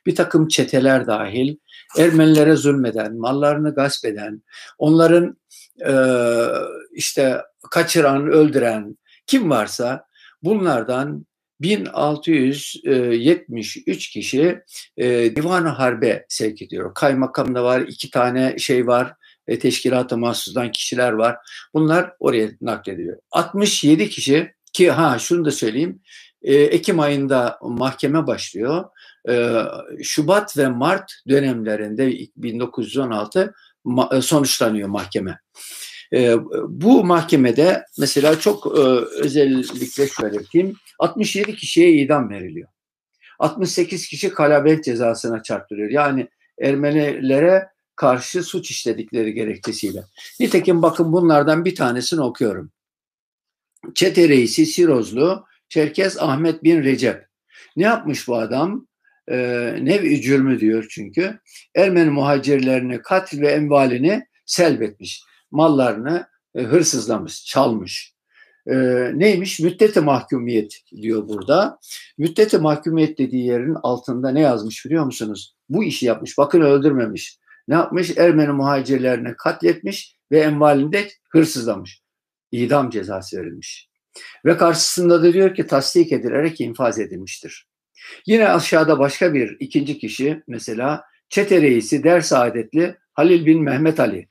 [0.05, 1.55] bir takım çeteler dahil,
[1.97, 4.43] Ermenilere zulmeden, mallarını gasp eden,
[4.77, 5.37] onların
[5.87, 5.93] e,
[6.93, 10.05] işte kaçıran, öldüren kim varsa
[10.43, 11.25] bunlardan
[11.61, 14.59] 1673 kişi
[14.97, 16.93] e, divan Harbe sevk ediyor.
[16.93, 19.13] Kaymakamda var, iki tane şey var,
[19.47, 21.37] teşkilata mahsusdan kişiler var.
[21.73, 23.17] Bunlar oraya naklediliyor.
[23.31, 26.01] 67 kişi ki ha şunu da söyleyeyim.
[26.41, 28.85] E, Ekim ayında mahkeme başlıyor.
[29.29, 29.53] E,
[30.03, 33.53] Şubat ve Mart dönemlerinde 1916
[33.85, 35.39] ma- e, sonuçlanıyor mahkeme.
[36.13, 36.35] E,
[36.67, 38.79] bu mahkemede mesela çok e,
[39.21, 42.69] özellikle belirteyim 67 kişiye idam veriliyor.
[43.39, 45.89] 68 kişi kalabet cezasına çarptırıyor.
[45.89, 46.27] Yani
[46.61, 50.03] Ermenilere karşı suç işledikleri gerekçesiyle.
[50.39, 52.71] Nitekim bakın bunlardan bir tanesini okuyorum.
[53.95, 57.25] Çete reisi Sirozlu Çerkez Ahmet bin Recep.
[57.75, 58.87] Ne yapmış bu adam?
[59.31, 61.39] Ee, nev cürmü diyor çünkü.
[61.75, 65.23] Ermeni muhacirlerini, katil ve envalini selbetmiş.
[65.51, 68.15] Mallarını e, hırsızlamış, çalmış.
[68.67, 69.59] Ee, neymiş?
[69.59, 71.79] Müddeti mahkumiyet diyor burada.
[72.17, 75.55] Müddeti mahkumiyet dediği yerin altında ne yazmış biliyor musunuz?
[75.69, 76.37] Bu işi yapmış.
[76.37, 78.17] Bakın öldürmemiş ne yapmış?
[78.17, 82.01] Ermeni muhacirlerini katletmiş ve envalinde hırsızlamış.
[82.51, 83.89] İdam cezası verilmiş.
[84.45, 87.67] Ve karşısında da diyor ki tasdik edilerek infaz edilmiştir.
[88.25, 94.29] Yine aşağıda başka bir ikinci kişi mesela çete reisi der saadetli Halil bin Mehmet Ali.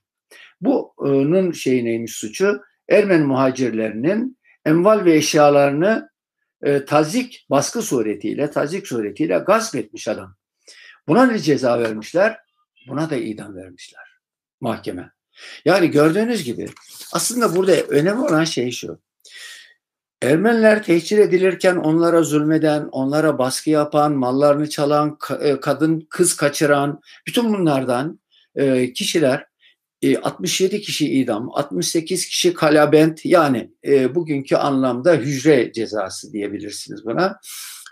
[0.61, 2.61] Bunun şeyi neymiş suçu?
[2.89, 6.09] Ermeni muhacirlerinin enval ve eşyalarını
[6.63, 10.37] e, tazik baskı suretiyle, tazik suretiyle gasp etmiş adam.
[11.09, 12.39] Buna ne ceza vermişler?
[12.89, 14.15] Buna da idam vermişler
[14.65, 15.11] mahkeme.
[15.65, 16.67] Yani gördüğünüz gibi
[17.13, 19.01] aslında burada önemli olan şey şu.
[20.23, 27.55] Ermeniler tehcir edilirken onlara zulmeden, onlara baskı yapan, mallarını çalan, e, kadın kız kaçıran, bütün
[27.55, 28.21] bunlardan
[28.57, 29.47] e, kişiler
[30.23, 33.71] 67 e, kişi idam, 68 kişi kalabent yani
[34.15, 37.41] bugünkü anlamda hücre cezası diyebilirsiniz buna.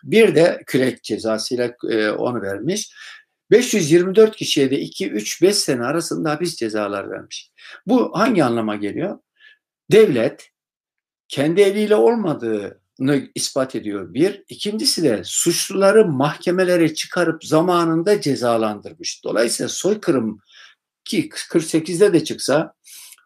[0.04, 1.74] Bir de kürek cezasıyla
[2.18, 2.92] onu vermiş.
[3.52, 7.50] 524 kişiye de 2, 3, 5 sene arasında hapis cezalar vermiş.
[7.86, 9.18] Bu hangi anlama geliyor?
[9.90, 10.48] Devlet
[11.28, 14.44] kendi eliyle olmadığını ispat ediyor bir.
[14.48, 19.24] İkincisi de suçluları mahkemelere çıkarıp zamanında cezalandırmış.
[19.24, 20.40] Dolayısıyla soykırım
[21.04, 22.74] ki 48'de de çıksa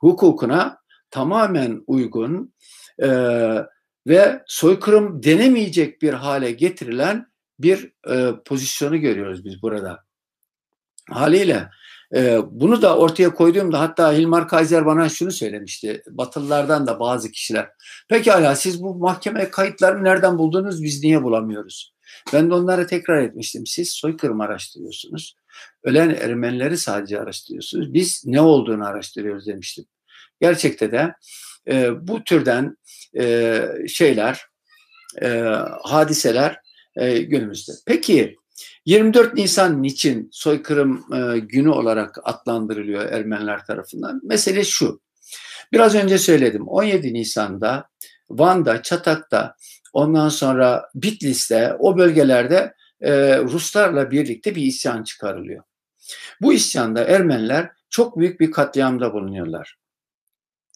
[0.00, 0.78] hukukuna
[1.10, 2.54] tamamen uygun
[2.98, 3.08] e,
[4.06, 7.26] ve soykırım denemeyecek bir hale getirilen
[7.58, 10.05] bir e, pozisyonu görüyoruz biz burada.
[11.10, 11.68] Haliyle
[12.14, 16.02] E, bunu da ortaya koyduğumda hatta Hilmar Kaiser bana şunu söylemişti.
[16.10, 17.68] Batılılardan da bazı kişiler.
[18.08, 21.94] Pekala siz bu mahkeme kayıtlarını nereden buldunuz biz niye bulamıyoruz?
[22.32, 23.66] Ben de onlara tekrar etmiştim.
[23.66, 25.36] Siz soykırım araştırıyorsunuz.
[25.84, 27.94] Ölen Ermenileri sadece araştırıyorsunuz.
[27.94, 29.84] Biz ne olduğunu araştırıyoruz demiştim.
[30.40, 31.14] Gerçekte de
[31.68, 32.76] e, bu türden
[33.18, 34.46] e, şeyler,
[35.22, 35.28] e,
[35.82, 36.60] hadiseler
[36.96, 37.72] e, günümüzde.
[37.86, 38.36] Peki
[38.86, 44.20] 24 Nisan niçin soykırım e, günü olarak adlandırılıyor Ermeniler tarafından?
[44.24, 45.00] Mesele şu.
[45.72, 46.68] Biraz önce söyledim.
[46.68, 47.88] 17 Nisan'da
[48.30, 49.56] Van'da, Çatak'ta,
[49.92, 55.64] ondan sonra Bitlis'te o bölgelerde e, Ruslarla birlikte bir isyan çıkarılıyor.
[56.40, 59.78] Bu isyanda Ermeniler çok büyük bir katliamda bulunuyorlar.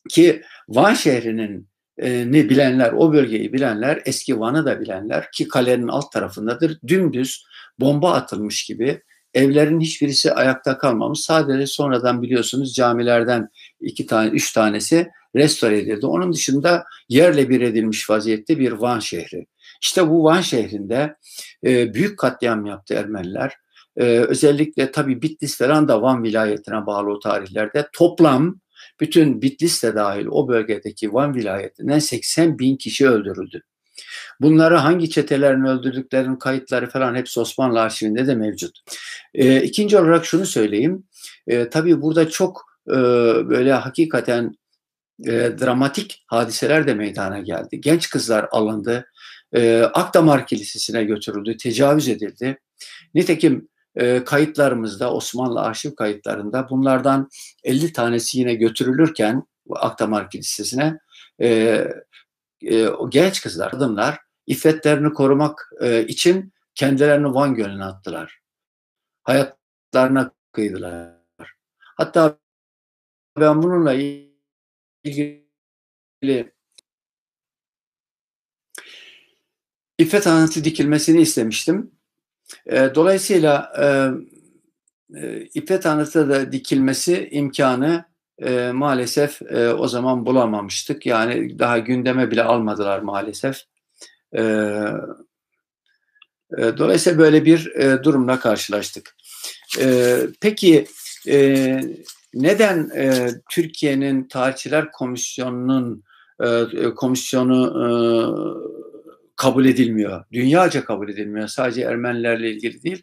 [0.08, 6.12] Ki Van şehrinin ne bilenler, o bölgeyi bilenler, eski Van'ı da bilenler ki kalenin alt
[6.12, 6.78] tarafındadır.
[6.86, 7.44] Dümdüz
[7.80, 9.02] bomba atılmış gibi
[9.34, 11.20] evlerin hiçbirisi ayakta kalmamış.
[11.20, 13.48] Sadece sonradan biliyorsunuz camilerden
[13.80, 16.06] iki tane, üç tanesi restore edildi.
[16.06, 19.46] Onun dışında yerle bir edilmiş vaziyette bir Van şehri.
[19.82, 21.16] İşte bu Van şehrinde
[21.66, 23.52] e, büyük katliam yaptı Ermeniler.
[23.96, 28.60] E, özellikle tabii Bitlis falan da Van vilayetine bağlı o tarihlerde toplam
[29.00, 33.62] bütün Bitlis de dahil o bölgedeki Van vilayetinden 80 bin kişi öldürüldü.
[34.40, 38.78] Bunları hangi çetelerin öldürdüklerinin kayıtları falan hepsi Osmanlı arşivinde de mevcut.
[39.34, 41.04] E, ikinci olarak şunu söyleyeyim.
[41.46, 42.94] E, tabii burada çok e,
[43.48, 44.54] böyle hakikaten
[45.26, 47.80] e, dramatik hadiseler de meydana geldi.
[47.80, 49.06] Genç kızlar alındı.
[49.52, 52.58] E, Akdamar Kilisesi'ne götürüldü, tecavüz edildi.
[53.14, 57.28] Nitekim e, kayıtlarımızda, Osmanlı arşiv kayıtlarında bunlardan
[57.64, 60.98] 50 tanesi yine götürülürken Akdamar Kilisesi'ne
[61.40, 61.48] e,
[62.62, 68.40] e, genç kızlar, kadınlar iffetlerini korumak e, için kendilerini Van Gölü'ne attılar.
[69.22, 71.20] Hayatlarına kıydılar.
[71.78, 72.38] Hatta
[73.40, 73.94] ben bununla
[75.04, 75.50] ilgili
[79.98, 81.99] iffet anıtı dikilmesini istemiştim.
[82.66, 83.86] E, dolayısıyla e,
[85.22, 88.04] e, anıtı da dikilmesi imkanı
[88.38, 91.06] e, maalesef e, o zaman bulamamıştık.
[91.06, 93.62] Yani daha gündeme bile almadılar maalesef.
[94.32, 94.42] E,
[96.58, 99.16] e, dolayısıyla böyle bir e, durumla karşılaştık.
[99.80, 100.86] E, peki
[101.28, 101.80] e,
[102.34, 106.04] neden e, Türkiye'nin Tarihçiler Komisyonu'nun
[106.42, 107.90] e, komisyonu e,
[109.40, 110.24] kabul edilmiyor.
[110.32, 111.48] Dünyaca kabul edilmiyor.
[111.48, 113.02] Sadece Ermenilerle ilgili değil.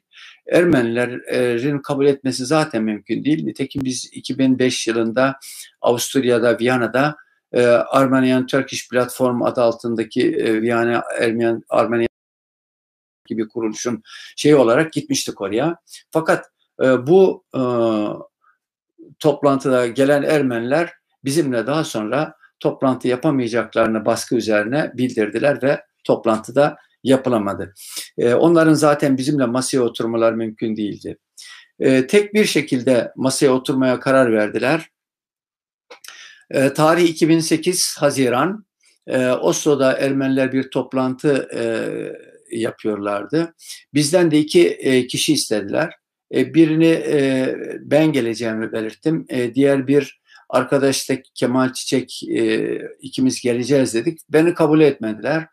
[0.51, 3.45] Ermenilerin kabul etmesi zaten mümkün değil.
[3.45, 5.39] Nitekim biz 2005 yılında
[5.81, 7.15] Avusturya'da, Viyana'da
[7.53, 12.07] e, Armenian Turkish Platform adı altındaki e, Viyana Ermeni Armeniya
[13.27, 14.03] gibi kuruluşun
[14.35, 15.77] şey olarak gitmiştik oraya.
[16.11, 16.45] Fakat
[16.83, 17.61] e, bu e,
[19.19, 27.73] toplantıda gelen Ermeniler bizimle daha sonra toplantı yapamayacaklarını baskı üzerine bildirdiler ve toplantıda yapılamadı.
[28.17, 31.17] E, onların zaten bizimle masaya oturmalar mümkün değildi.
[31.79, 34.89] E, tek bir şekilde masaya oturmaya karar verdiler.
[36.51, 38.65] E, tarih 2008 Haziran.
[39.07, 41.63] E, Oslo'da Ermeniler bir toplantı e,
[42.57, 43.53] yapıyorlardı.
[43.93, 45.93] Bizden de iki e, kişi istediler.
[46.33, 49.25] E, birini e, ben geleceğimi belirttim.
[49.29, 54.19] E, diğer bir arkadaş da Kemal Çiçek e, ikimiz geleceğiz dedik.
[54.29, 55.47] Beni kabul etmediler.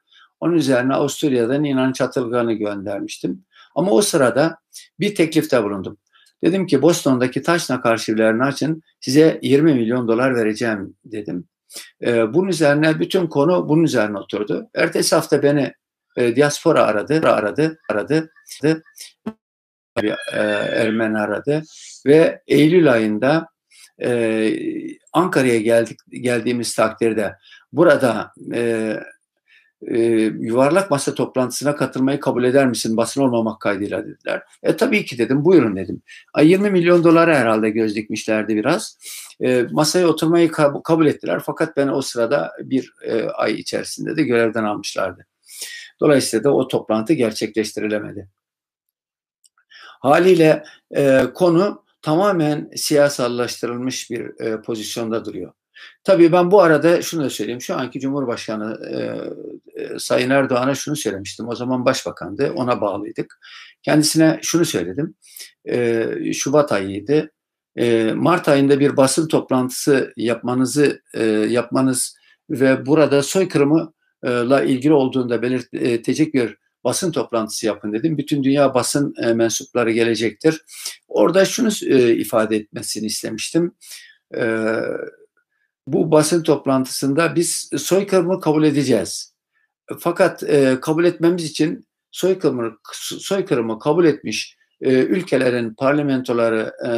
[0.44, 3.44] Onun üzerine Avusturya'dan İnan Çatılgan'ı göndermiştim.
[3.74, 4.58] Ama o sırada
[5.00, 5.98] bir teklifte bulundum.
[6.44, 11.48] Dedim ki Boston'daki taşnak arşivlerini açın size 20 milyon dolar vereceğim dedim.
[12.02, 14.68] Ee, bunun üzerine bütün konu bunun üzerine oturdu.
[14.74, 15.72] Ertesi hafta beni
[16.16, 18.30] e, diaspora aradı, aradı, aradı.
[18.62, 18.82] aradı.
[20.02, 20.40] Bir, e,
[20.82, 21.62] Ermeni aradı
[22.06, 23.48] ve Eylül ayında
[24.02, 24.50] e,
[25.12, 27.34] Ankara'ya geldik geldiğimiz takdirde
[27.72, 28.96] burada e,
[29.90, 29.98] e,
[30.40, 34.42] yuvarlak masa toplantısına katılmayı kabul eder misin basın olmamak kaydıyla dediler.
[34.62, 36.02] E tabii ki dedim buyurun dedim.
[36.34, 38.98] Ay 20 milyon dolara herhalde göz dikmişlerdi biraz.
[39.40, 44.22] E, masaya oturmayı kab- kabul ettiler fakat ben o sırada bir e, ay içerisinde de
[44.22, 45.26] görevden almışlardı.
[46.00, 48.28] Dolayısıyla da o toplantı gerçekleştirilemedi.
[50.00, 50.64] Haliyle
[50.96, 55.52] e, konu tamamen siyasallaştırılmış bir e, pozisyonda duruyor.
[56.04, 57.60] Tabii ben bu arada şunu da söyleyeyim.
[57.60, 58.96] Şu anki Cumhurbaşkanı e,
[59.82, 61.48] e, Sayın Erdoğan'a şunu söylemiştim.
[61.48, 62.52] O zaman başbakandı.
[62.52, 63.40] Ona bağlıydık.
[63.82, 65.14] Kendisine şunu söyledim.
[65.68, 67.30] E, Şubat ayıydı.
[67.76, 72.16] E, Mart ayında bir basın toplantısı yapmanızı e, yapmanız
[72.50, 78.18] ve burada soykırımla ilgili olduğunda belirtecek bir basın toplantısı yapın dedim.
[78.18, 80.64] Bütün dünya basın e, mensupları gelecektir.
[81.08, 83.72] Orada şunu e, ifade etmesini istemiştim.
[84.36, 84.42] E,
[85.86, 89.34] bu basın toplantısında biz soykırımı kabul edeceğiz.
[89.98, 92.76] Fakat e, kabul etmemiz için soykırımı,
[93.18, 96.90] soykırımı kabul etmiş e, ülkelerin parlamentoları e,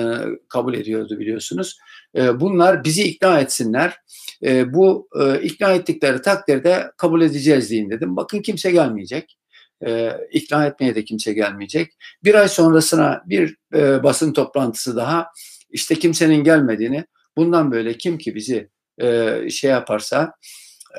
[0.49, 1.79] kabul ediyordu biliyorsunuz.
[2.17, 3.97] E, bunlar bizi ikna etsinler.
[4.43, 8.17] E, bu e, ikna ettikleri takdirde kabul edeceğiz deyin dedim.
[8.17, 9.39] Bakın kimse gelmeyecek.
[9.87, 11.93] E, ikna etmeye de kimse gelmeyecek.
[12.25, 15.29] Bir ay sonrasına bir e, basın toplantısı daha
[15.71, 17.05] işte kimsenin gelmediğini
[17.37, 18.69] bundan böyle kim ki bizi
[18.99, 20.33] e, şey yaparsa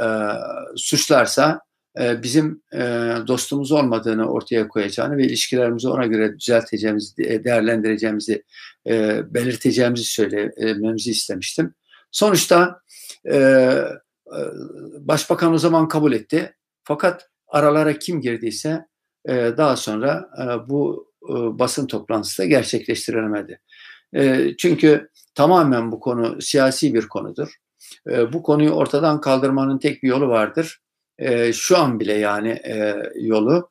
[0.02, 0.06] e,
[0.76, 1.62] suçlarsa
[2.00, 2.80] e, bizim e,
[3.28, 8.44] dostumuz olmadığını ortaya koyacağını ve ilişkilerimizi ona göre düzelteceğimizi, değerlendireceğimizi,
[8.88, 11.74] e, belirteceğimizi söylememizi istemiştim.
[12.12, 12.82] Sonuçta
[15.00, 16.56] başbakan o zaman kabul etti.
[16.84, 18.86] Fakat aralara kim girdiyse
[19.28, 20.30] daha sonra
[20.70, 21.12] bu
[21.60, 23.60] basın toplantısı da gerçekleştirilemedi.
[24.58, 27.56] Çünkü tamamen bu konu siyasi bir konudur.
[28.34, 30.82] Bu konuyu ortadan kaldırmanın tek bir yolu vardır
[31.54, 32.62] şu an bile yani
[33.16, 33.70] yolu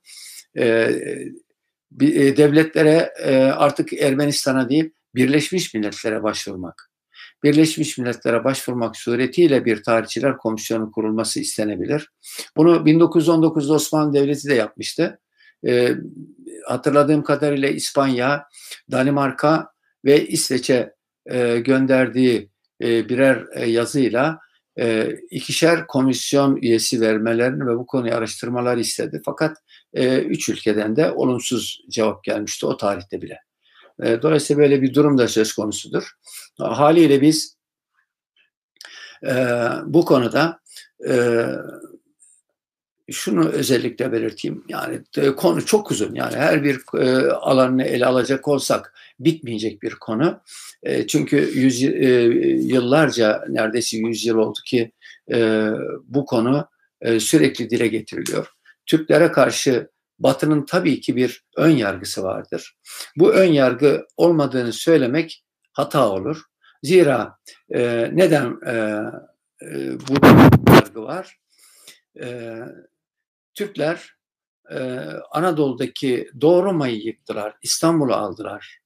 [2.37, 3.12] devletlere
[3.57, 6.90] artık Ermenistan'a değil Birleşmiş Milletler'e başvurmak.
[7.42, 12.11] Birleşmiş Milletler'e başvurmak suretiyle bir tarihçiler komisyonu kurulması istenebilir.
[12.57, 15.21] Bunu 1919'da Osmanlı Devleti de yapmıştı.
[16.66, 18.49] Hatırladığım kadarıyla İspanya,
[18.90, 19.69] Danimarka
[20.05, 20.95] ve İsveç'e
[21.64, 22.51] gönderdiği
[22.83, 24.39] e, birer e, yazıyla
[24.79, 29.23] e, ikişer komisyon üyesi vermelerini ve bu konuyu araştırmalar istedi.
[29.25, 29.57] Fakat
[30.25, 33.39] üç ülkeden de olumsuz cevap gelmişti o tarihte bile.
[34.23, 36.11] Dolayısıyla böyle bir durum da söz konusudur.
[36.59, 37.57] Haliyle biz
[39.85, 40.61] bu konuda
[43.11, 44.64] şunu özellikle belirteyim.
[44.69, 46.14] Yani e, konu çok uzun.
[46.14, 50.40] Yani her bir e, alanını ele alacak olsak bitmeyecek bir konu.
[50.83, 51.83] E, çünkü yüz,
[52.73, 54.92] yıllarca neredeyse yüz yıl oldu ki
[56.05, 56.69] bu konu
[57.19, 58.47] sürekli dile getiriliyor.
[58.87, 59.88] Türklere karşı
[60.19, 62.77] Batı'nın tabii ki bir ön yargısı vardır.
[63.16, 66.42] Bu ön yargı olmadığını söylemek hata olur.
[66.83, 67.38] Zira
[67.75, 69.03] e, neden e,
[69.62, 70.27] e, bu
[70.73, 71.38] yargı var?
[72.21, 72.59] E,
[73.57, 74.16] Türkler
[74.71, 74.79] e,
[75.31, 78.79] Anadolu'daki Doğu Roma'yı yıktılar, İstanbul'u aldılar.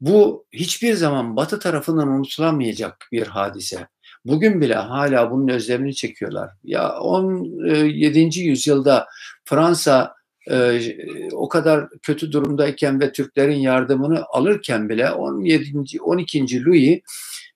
[0.00, 3.88] Bu hiçbir zaman Batı tarafından unutulamayacak bir hadise.
[4.24, 6.50] Bugün bile hala bunun özlemini çekiyorlar.
[6.64, 8.40] Ya 17.
[8.40, 9.06] yüzyılda
[9.44, 10.14] Fransa
[10.50, 10.80] e,
[11.32, 16.00] o kadar kötü durumdayken ve Türklerin yardımını alırken bile 17.
[16.00, 16.64] 12.
[16.64, 17.00] Louis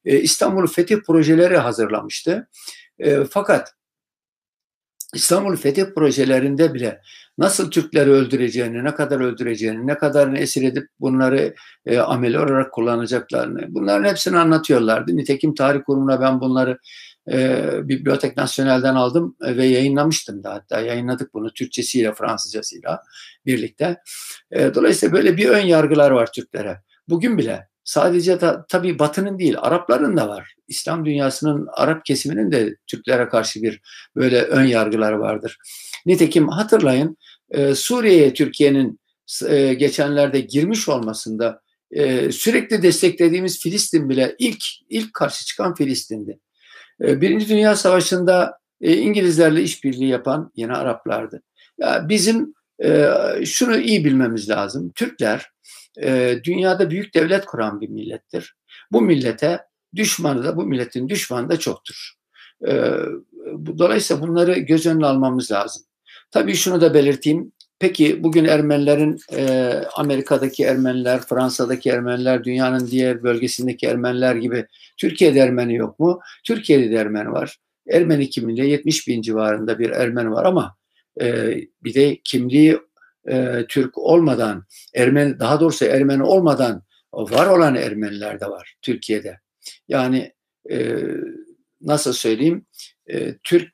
[0.05, 2.49] e, İstanbul fetih projeleri hazırlamıştı.
[2.99, 3.75] E, fakat
[5.15, 7.01] İstanbul fetih projelerinde bile
[7.39, 11.55] nasıl Türkleri öldüreceğini, ne kadar öldüreceğini, ne kadarını esir edip bunları
[11.87, 15.17] e, ameli olarak kullanacaklarını bunların hepsini anlatıyorlardı.
[15.17, 16.79] Nitekim tarih kurumuna ben bunları
[17.33, 23.03] e, Bibliotek Nasyonel'den aldım ve yayınlamıştım da hatta yayınladık bunu Türkçesiyle Fransızcasıyla
[23.47, 23.97] birlikte.
[24.51, 26.83] E, dolayısıyla böyle bir ön yargılar var Türklere.
[27.09, 30.55] Bugün bile sadece da, tabii Batı'nın değil Arapların da var.
[30.69, 33.81] İslam dünyasının Arap kesiminin de Türklere karşı bir
[34.17, 35.59] böyle ön yargıları vardır.
[36.07, 37.17] Nitekim hatırlayın
[37.51, 39.01] e, Suriye'ye Türkiye'nin
[39.49, 46.39] e, geçenlerde girmiş olmasında e, sürekli desteklediğimiz Filistin bile ilk ilk karşı çıkan Filistin'di.
[47.03, 51.43] E, Birinci Dünya Savaşı'nda e, İngilizlerle işbirliği yapan yine Araplardı.
[51.79, 53.09] Ya bizim e,
[53.45, 54.93] şunu iyi bilmemiz lazım.
[54.95, 55.51] Türkler
[56.03, 58.57] e, dünyada büyük devlet kuran bir millettir.
[58.93, 59.61] Bu millete
[59.95, 62.13] düşmanı da bu milletin düşmanı da çoktur.
[62.69, 62.73] E,
[63.79, 65.83] dolayısıyla bunları göz önüne almamız lazım.
[66.31, 67.53] Tabii şunu da belirteyim.
[67.81, 75.75] Peki bugün Ermenilerin e, Amerika'daki Ermeniler, Fransa'daki Ermeniler, dünyanın diğer bölgesindeki Ermeniler gibi Türkiye'de Ermeni
[75.75, 76.21] yok mu?
[76.45, 77.59] Türkiye'de de Ermeni var.
[77.91, 80.77] Ermeni kimliği 70 bin civarında bir Ermeni var ama
[81.21, 82.79] e, bir de kimliği
[83.29, 89.41] e, Türk olmadan, Ermeni daha doğrusu Ermeni olmadan var olan Ermeniler de var Türkiye'de.
[89.89, 90.33] Yani
[90.71, 90.97] e,
[91.81, 92.67] nasıl söyleyeyim,
[93.07, 93.73] e, Türk,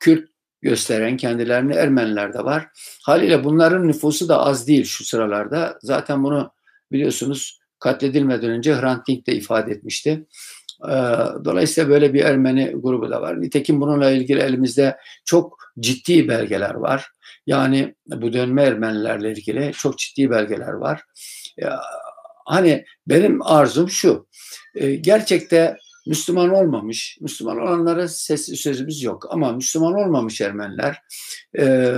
[0.00, 0.28] Kürt
[0.62, 2.68] gösteren kendilerini Ermeniler de var.
[3.04, 5.78] Haliyle bunların nüfusu da az değil şu sıralarda.
[5.82, 6.52] Zaten bunu
[6.92, 10.26] biliyorsunuz katledilmeden önce Hrant Dink de ifade etmişti.
[10.84, 10.92] Ee,
[11.44, 13.42] dolayısıyla böyle bir Ermeni grubu da var.
[13.42, 17.06] Nitekim bununla ilgili elimizde çok ciddi belgeler var.
[17.46, 21.02] Yani bu dönme Ermenilerle ilgili çok ciddi belgeler var.
[22.46, 24.28] Hani benim arzum şu.
[24.74, 30.98] E, gerçekte Müslüman olmamış, Müslüman olanlara sesli sözümüz yok ama Müslüman olmamış Ermeniler
[31.58, 31.94] e,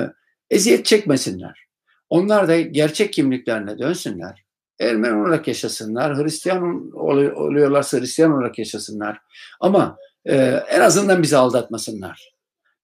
[0.51, 1.65] eziyet çekmesinler.
[2.09, 4.45] Onlar da gerçek kimliklerine dönsünler.
[4.81, 9.19] Ermeni olarak yaşasınlar, Hristiyan oluyorlarsa Hristiyan olarak yaşasınlar.
[9.61, 10.37] Ama e,
[10.71, 12.33] en azından bizi aldatmasınlar.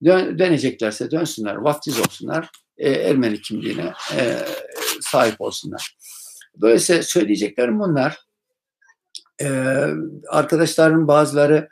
[0.05, 4.39] Dön, döneceklerse dönsünler, vaftiz olsunlar, e, Ermeni kimliğine e,
[5.01, 5.97] sahip olsunlar.
[6.61, 8.19] Dolayısıyla söyleyeceklerim bunlar.
[9.43, 9.49] E,
[10.29, 11.69] arkadaşların bazıları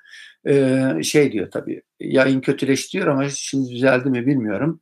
[0.47, 4.81] e, şey diyor tabii, yayın kötüleştiriyor ama şimdi düzeldi mi bilmiyorum.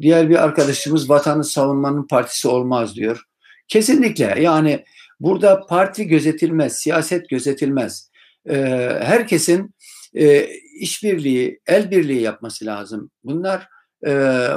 [0.00, 3.24] Diğer bir arkadaşımız vatanı savunmanın partisi olmaz diyor.
[3.70, 4.84] Kesinlikle yani
[5.20, 8.10] burada parti gözetilmez, siyaset gözetilmez.
[8.48, 8.56] Ee,
[9.02, 9.74] herkesin
[10.14, 10.48] e,
[10.80, 13.10] işbirliği, el birliği yapması lazım.
[13.24, 13.68] Bunlar
[14.06, 14.12] e,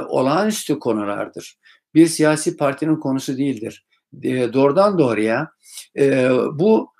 [0.08, 1.56] olağanüstü konulardır.
[1.94, 3.86] Bir siyasi partinin konusu değildir.
[4.22, 5.48] E, doğrudan doğruya
[6.52, 6.94] bu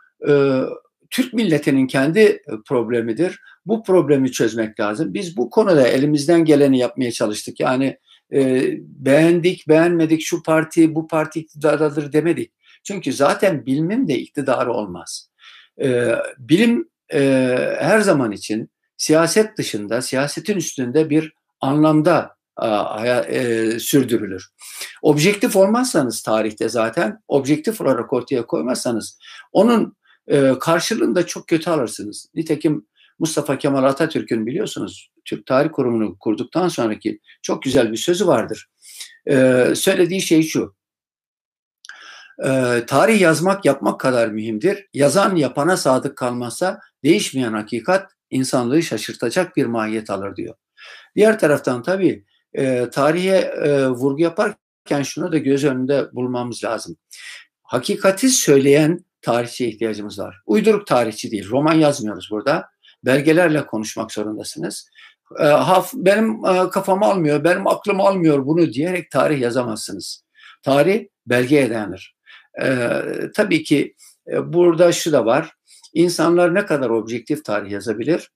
[1.11, 3.41] Türk milletinin kendi problemidir.
[3.67, 5.15] Bu problemi çözmek lazım.
[5.15, 7.61] Biz bu konuda elimizden geleni yapmaya çalıştık.
[7.61, 7.99] Yani
[8.33, 12.53] e, beğendik, beğenmedik, şu parti, bu parti iktidardadır demedik.
[12.85, 15.31] Çünkü zaten bilimin de iktidarı olmaz.
[15.83, 17.21] E, bilim e,
[17.81, 22.35] her zaman için siyaset dışında, siyasetin üstünde bir anlamda
[23.29, 24.49] e, sürdürülür.
[25.03, 29.19] Objektif olmazsanız tarihte zaten, objektif olarak ortaya koymazsanız
[29.53, 29.97] onun
[30.27, 32.27] e, karşılığında çok kötü alırsınız.
[32.35, 32.87] Nitekim
[33.19, 38.69] Mustafa Kemal Atatürk'ün biliyorsunuz Türk Tarih Kurumu'nu kurduktan sonraki çok güzel bir sözü vardır.
[39.31, 40.75] Ee, söylediği şey şu.
[42.45, 44.87] Ee, tarih yazmak yapmak kadar mühimdir.
[44.95, 50.55] Yazan yapana sadık kalmazsa değişmeyen hakikat insanlığı şaşırtacak bir mahiyet alır diyor.
[51.17, 56.97] Diğer taraftan tabii e, tarihe e, vurgu yaparken şunu da göz önünde bulmamız lazım.
[57.63, 60.43] Hakikati söyleyen tarihçiye ihtiyacımız var.
[60.47, 61.49] Uyduruk tarihçi değil.
[61.51, 62.69] Roman yazmıyoruz burada.
[63.05, 64.89] Belgelerle konuşmak zorundasınız.
[65.41, 65.47] E,
[65.95, 70.25] benim e, kafam almıyor, benim aklım almıyor bunu diyerek tarih yazamazsınız.
[70.63, 72.15] Tarih belgeye dayanır.
[72.63, 72.89] E,
[73.35, 73.95] tabii ki
[74.45, 75.53] burada şu da var.
[75.95, 78.31] İnsanlar ne kadar objektif tarih yazabilir?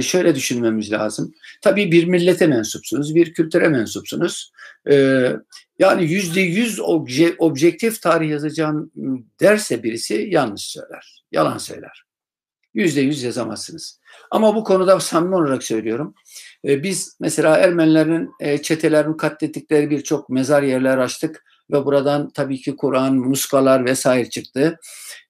[0.00, 1.32] şöyle düşünmemiz lazım.
[1.62, 4.52] Tabii bir millete mensupsunuz, bir kültüre mensupsunuz.
[5.78, 6.80] yani yüzde yüz
[7.38, 8.90] objektif tarih yazacağım
[9.40, 12.04] derse birisi yanlış söyler, yalan söyler.
[12.74, 14.00] Yüzde yüz yazamazsınız.
[14.30, 16.14] Ama bu konuda samimi olarak söylüyorum.
[16.64, 22.76] E, biz mesela Ermenilerin e, çetelerin katlettikleri birçok mezar yerler açtık ve buradan tabii ki
[22.76, 24.78] Kur'an, muskalar vesaire çıktı.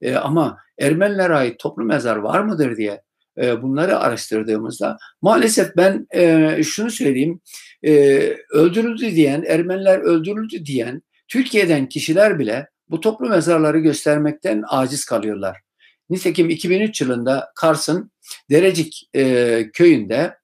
[0.02, 3.02] E, ama Ermenilere ait toplu mezar var mıdır diye
[3.38, 7.40] e, bunları araştırdığımızda maalesef ben e, şunu söyleyeyim
[7.82, 7.92] e,
[8.50, 15.60] öldürüldü diyen, Ermeniler öldürüldü diyen Türkiye'den kişiler bile bu toplu mezarları göstermekten aciz kalıyorlar.
[16.10, 18.10] Nitekim 2003 yılında Kars'ın
[18.50, 20.40] Derecik e, köyünde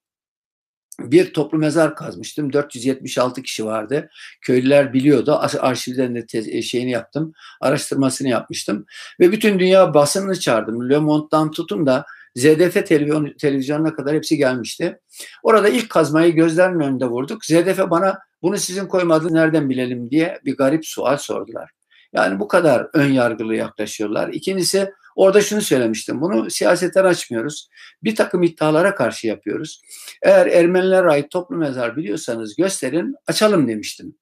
[1.01, 2.53] bir toplu mezar kazmıştım.
[2.53, 4.11] 476 kişi vardı.
[4.41, 5.39] Köylüler biliyordu.
[5.61, 7.33] Arşivden de te- şeyini yaptım.
[7.61, 8.87] Araştırmasını yapmıştım.
[9.21, 10.91] Ve bütün dünya basınını çağırdım.
[10.91, 12.07] Le Monde'dan tutun da
[12.37, 14.99] ZDF televizyon, televizyonuna kadar hepsi gelmişti.
[15.43, 17.45] Orada ilk kazmayı gözlerimin önünde vurduk.
[17.45, 21.71] ZDF bana bunu sizin koymadığınızı nereden bilelim diye bir garip sual sordular.
[22.13, 24.29] Yani bu kadar ön yargılı yaklaşıyorlar.
[24.29, 26.21] İkincisi Orada şunu söylemiştim.
[26.21, 27.69] Bunu siyasetten açmıyoruz.
[28.05, 29.83] Bir takım iddialara karşı yapıyoruz.
[30.23, 34.17] Eğer Ermenilere ait toplu mezar biliyorsanız gösterin açalım demiştim.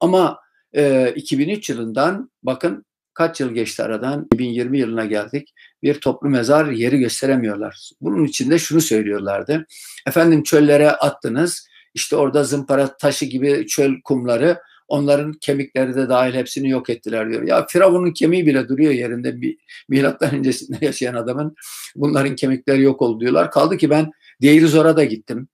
[0.00, 0.40] Ama
[0.72, 5.54] e, 2003 yılından bakın kaç yıl geçti aradan 2020 yılına geldik.
[5.82, 7.90] Bir toplu mezar yeri gösteremiyorlar.
[8.00, 9.66] Bunun için de şunu söylüyorlardı.
[10.06, 11.68] Efendim çöllere attınız.
[11.94, 14.58] İşte orada zımpara taşı gibi çöl kumları
[14.88, 17.42] Onların kemikleri de dahil hepsini yok ettiler diyor.
[17.42, 19.56] Ya Firavun'un kemiği bile duruyor yerinde bir
[19.88, 21.54] milattan öncesinde yaşayan adamın
[21.96, 23.50] bunların kemikleri yok oldu diyorlar.
[23.50, 24.10] Kaldı ki ben
[24.42, 25.48] Deirizor'a da gittim.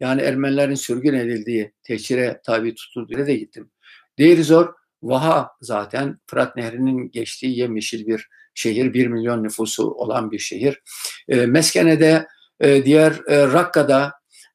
[0.00, 3.70] Yani Ermenilerin sürgün edildiği, teşhire tabi tutulduğu yere de gittim.
[4.18, 10.82] Deirizor, Vaha zaten Fırat Nehri'nin geçtiği yemyeşil bir şehir, bir milyon nüfusu olan bir şehir.
[11.28, 12.26] E, Meskene'de,
[12.60, 14.12] e, diğer e, Rakka'da,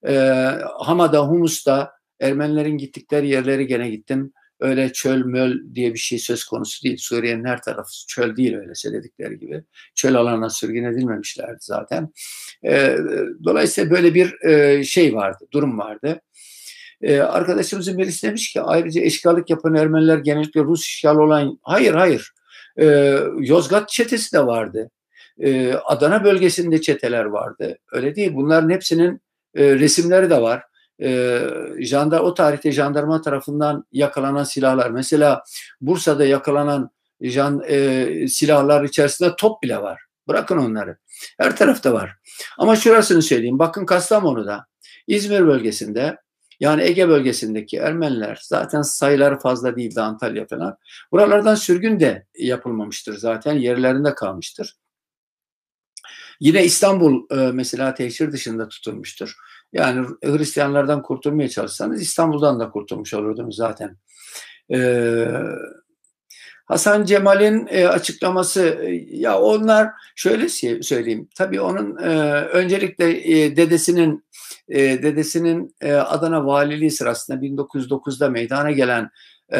[0.07, 0.13] e,
[0.79, 4.33] Hama'da, Humus'ta Ermenilerin gittikleri yerleri gene gittim.
[4.59, 6.97] Öyle çöl möl diye bir şey söz konusu değil.
[6.97, 9.63] Suriye'nin her tarafı çöl değil öyle söyledikleri gibi.
[9.95, 12.09] Çöl alanına sürgün edilmemişlerdi zaten.
[12.65, 12.97] E,
[13.43, 16.21] dolayısıyla böyle bir e, şey vardı, durum vardı.
[17.01, 21.59] E, arkadaşımızın birisi demiş ki ayrıca eşkallık yapan Ermeniler genellikle Rus işgal olan...
[21.61, 22.31] Hayır, hayır.
[22.79, 22.85] E,
[23.39, 24.91] Yozgat çetesi de vardı.
[25.85, 27.77] Adana bölgesinde çeteler vardı.
[27.91, 28.31] Öyle değil.
[28.33, 29.21] Bunların hepsinin
[29.55, 30.63] e, resimleri de var
[31.01, 31.41] e,
[31.79, 35.43] jandar o tarihte jandarma tarafından yakalanan silahlar mesela
[35.81, 36.91] Bursa'da yakalanan
[37.21, 40.01] jan, e, silahlar içerisinde top bile var.
[40.27, 40.97] Bırakın onları.
[41.37, 42.15] Her tarafta var.
[42.57, 43.59] Ama şurasını söyleyeyim.
[43.59, 44.65] Bakın Kastamonu'da,
[45.07, 46.17] İzmir bölgesinde
[46.59, 50.77] Yani Ege bölgesindeki Ermeniler zaten sayıları fazla değildi Antalya falan.
[51.11, 54.75] Buralardan sürgün de yapılmamıştır zaten yerlerinde kalmıştır.
[56.39, 59.35] Yine İstanbul e, mesela teşhir dışında tutulmuştur.
[59.73, 63.97] Yani Hristiyanlardan kurtulmaya çalışsanız İstanbul'dan da kurtulmuş olurdunuz zaten.
[64.73, 65.27] Ee,
[66.65, 70.49] Hasan Cemal'in e, açıklaması e, ya onlar şöyle
[70.83, 71.29] söyleyeyim.
[71.35, 74.25] Tabii onun e, öncelikle e, dedesinin
[74.67, 79.09] e, dedesinin e, Adana valiliği sırasında 1909'da meydana gelen
[79.53, 79.59] e,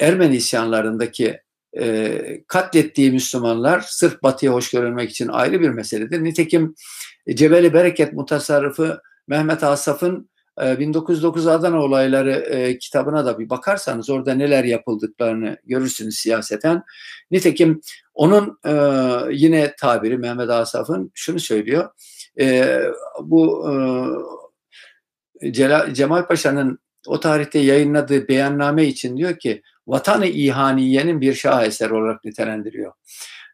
[0.00, 1.40] Ermeni isyanlarındaki
[1.78, 6.24] e, katlettiği Müslümanlar sırf batıya hoş görülmek için ayrı bir meseledir.
[6.24, 6.74] Nitekim
[7.34, 14.64] Cebeli Bereket Mutasarrıfı Mehmet Asaf'ın 1909 Adana olayları e, kitabına da bir bakarsanız orada neler
[14.64, 16.82] yapıldıklarını görürsünüz siyaseten.
[17.30, 17.80] Nitekim
[18.14, 18.72] onun e,
[19.30, 21.90] yine tabiri Mehmet Asaf'ın şunu söylüyor.
[22.40, 22.78] E,
[23.22, 23.70] bu
[25.42, 29.62] e, Celal, Cemal Paşa'nın o tarihte yayınladığı beyanname için diyor ki
[29.92, 32.92] vatanı ihaniyenin bir şaheser olarak nitelendiriyor.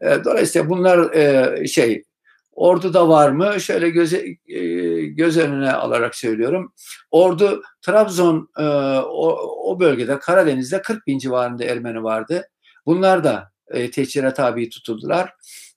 [0.00, 2.04] E, dolayısıyla bunlar e, şey
[2.52, 3.60] Ordu'da var mı?
[3.60, 4.60] Şöyle göze, e,
[5.06, 6.72] göz önüne alarak söylüyorum.
[7.10, 8.62] Ordu Trabzon e,
[8.98, 9.28] o,
[9.64, 12.48] o bölgede Karadeniz'de 40 bin civarında Ermeni vardı.
[12.86, 15.34] Bunlar da e, tehcire tabi tutuldular.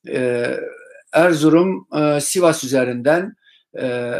[0.07, 0.47] E,
[1.13, 3.35] Erzurum, e, Sivas üzerinden
[3.79, 4.13] e,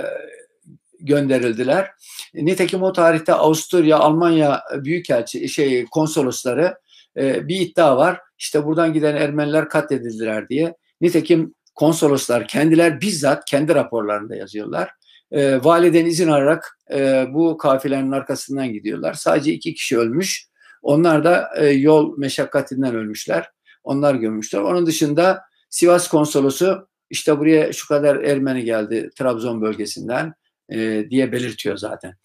[1.01, 1.91] gönderildiler.
[2.33, 6.75] Nitekim o tarihte Avusturya, Almanya büyükelçi şey konsolosları
[7.17, 8.19] e, bir iddia var.
[8.37, 10.75] İşte buradan giden Ermeniler katledildiler diye.
[11.01, 14.89] Nitekim konsoloslar kendiler bizzat kendi raporlarında yazıyorlar.
[15.31, 19.13] E, validen izin alarak e, bu kafilenin arkasından gidiyorlar.
[19.13, 20.45] Sadece iki kişi ölmüş.
[20.81, 23.49] Onlar da e, yol meşakkatinden ölmüşler.
[23.83, 24.59] Onlar gömmüşler.
[24.59, 30.33] Onun dışında Sivas konsolosu işte buraya şu kadar Ermeni geldi Trabzon bölgesinden
[30.71, 32.15] e, diye belirtiyor zaten.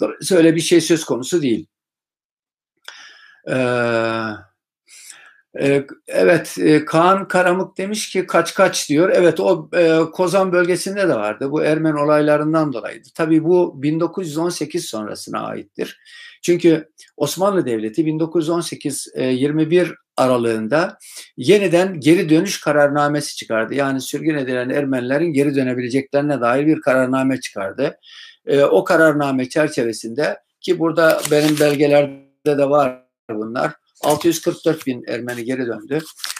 [0.00, 1.66] Dolayısıyla öyle bir şey söz konusu değil.
[3.46, 4.51] Eee ee,
[6.08, 9.10] evet, e, Kaan Karamık demiş ki kaç kaç diyor.
[9.14, 11.50] Evet, o e, Kozan bölgesinde de vardı.
[11.50, 13.08] Bu Ermen olaylarından dolayıydı.
[13.14, 16.00] Tabii bu 1918 sonrasına aittir.
[16.42, 19.86] Çünkü Osmanlı Devleti 1918-21 e,
[20.16, 20.98] aralığında
[21.36, 23.74] yeniden geri dönüş kararnamesi çıkardı.
[23.74, 27.96] Yani sürgün edilen Ermenilerin geri dönebileceklerine dair bir kararname çıkardı.
[28.70, 33.72] O kararname çerçevesinde ki burada benim belgelerde de var bunlar
[34.02, 35.98] 644 bin Ermeni geri döndü.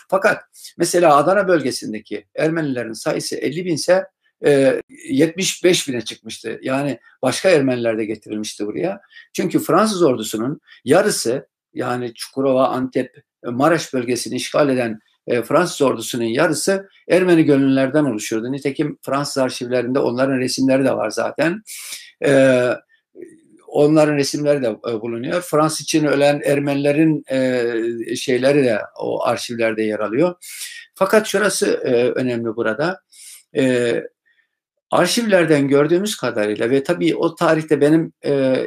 [0.09, 0.45] Fakat
[0.79, 4.07] mesela Adana bölgesindeki Ermenilerin sayısı 50 binse
[4.45, 6.59] e, 75 bine çıkmıştı.
[6.63, 9.01] Yani başka Ermeniler de getirilmişti buraya.
[9.33, 16.89] Çünkü Fransız ordusunun yarısı yani Çukurova, Antep, Maraş bölgesini işgal eden e, Fransız ordusunun yarısı
[17.09, 18.53] Ermeni gönüllülerden oluşuyordu.
[18.53, 21.63] Nitekim Fransız arşivlerinde onların resimleri de var zaten.
[22.25, 22.69] E,
[23.73, 25.43] onların resimleri de e, bulunuyor.
[25.43, 30.35] Fransız için ölen Ermenilerin e, şeyleri de o arşivlerde yer alıyor.
[30.95, 33.01] Fakat şurası e, önemli burada.
[34.91, 38.12] Arşivlerden gördüğümüz kadarıyla ve tabii o tarihte benim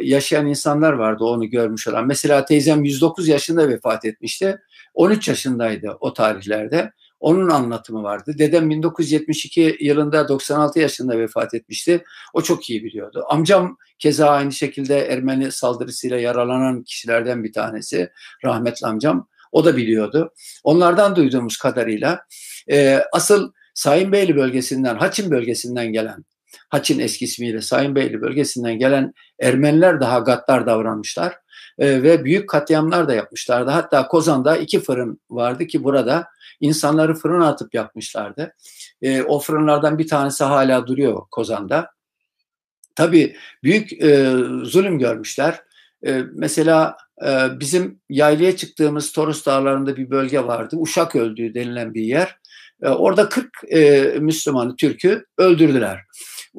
[0.02, 2.08] yaşayan insanlar vardı onu görmüş olan.
[2.08, 4.58] Mesela teyzem 109 yaşında vefat etmişti.
[4.94, 6.92] 13 yaşındaydı o tarihlerde.
[7.20, 8.36] Onun anlatımı vardı.
[8.38, 12.04] Dedem 1972 yılında 96 yaşında vefat etmişti.
[12.34, 13.26] O çok iyi biliyordu.
[13.30, 18.10] Amcam keza aynı şekilde Ermeni saldırısıyla yaralanan kişilerden bir tanesi.
[18.46, 19.28] Rahmetli amcam.
[19.52, 20.34] O da biliyordu.
[20.64, 22.26] Onlardan duyduğumuz kadarıyla
[22.72, 26.26] e, asıl Sayınbeyli bölgesinden, Haçin bölgesinden gelen,
[26.70, 31.34] Haçin eski ismiyle Sayınbeyli bölgesinden gelen Ermeniler daha gaddar davranmışlar
[31.80, 33.72] e, ve büyük katliamlar da yapmışlardı.
[33.72, 36.28] Hatta Kozan'da iki fırın vardı ki burada
[36.66, 38.54] insanları fırına atıp yapmışlardı.
[39.02, 41.90] E, o fırınlardan bir tanesi hala duruyor Kozan'da.
[42.96, 44.32] Tabii büyük e,
[44.64, 45.62] zulüm görmüşler.
[46.06, 50.76] E, mesela e, bizim yaylaya çıktığımız Toros Dağları'nda bir bölge vardı.
[50.80, 52.38] Uşak öldüğü denilen bir yer.
[52.84, 56.00] E, orada 40 e, Müslümanı, Türk'ü öldürdüler.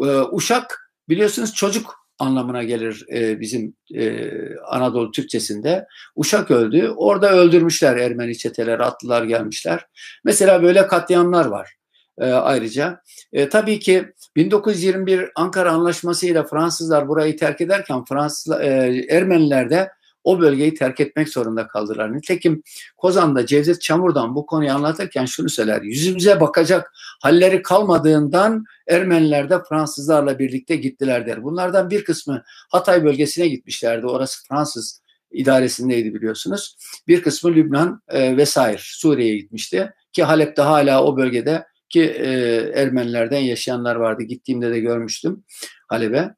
[0.03, 5.87] E, Uşak biliyorsunuz çocuk anlamına gelir e, bizim e, Anadolu Türkçesinde.
[6.17, 6.89] Uşak öldü.
[6.97, 9.87] Orada öldürmüşler Ermeni çeteler, atlılar gelmişler.
[10.25, 11.77] Mesela böyle katliamlar var
[12.19, 13.01] e, ayrıca.
[13.33, 18.67] E, tabii ki 1921 Ankara Anlaşması ile Fransızlar burayı terk ederken Fransız e,
[19.11, 19.91] Ermeniler de
[20.27, 22.17] o bölgeyi terk etmek zorunda kaldılar.
[22.17, 22.63] Nitekim
[22.97, 25.83] Kozan'da Cevdet Çamur'dan bu konuyu anlatırken şunu söyler.
[25.83, 31.43] Yüzümüze bakacak halleri kalmadığından Ermeniler de Fransızlarla birlikte gittiler der.
[31.43, 34.07] Bunlardan bir kısmı Hatay bölgesine gitmişlerdi.
[34.07, 36.77] Orası Fransız idaresindeydi biliyorsunuz.
[37.09, 39.93] Bir kısmı Lübnan e, vesaire Suriye'ye gitmişti.
[40.13, 42.31] Ki Halep'te hala o bölgede ki e,
[42.75, 44.23] Ermenilerden yaşayanlar vardı.
[44.23, 45.45] Gittiğimde de görmüştüm
[45.89, 46.35] Halep'e.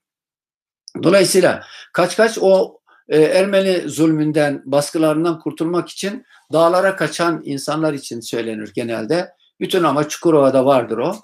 [1.03, 1.63] Dolayısıyla
[1.93, 2.78] kaç kaç o
[3.09, 9.29] e, Ermeni zulmünden, baskılarından kurtulmak için dağlara kaçan insanlar için söylenir genelde.
[9.61, 11.17] Bütün ama Çukurova'da vardır o.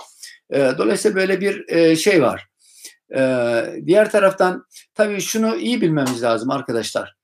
[0.50, 2.48] E, dolayısıyla böyle bir e, şey var.
[3.16, 3.20] E,
[3.86, 7.14] diğer taraftan tabii şunu iyi bilmemiz lazım arkadaşlar.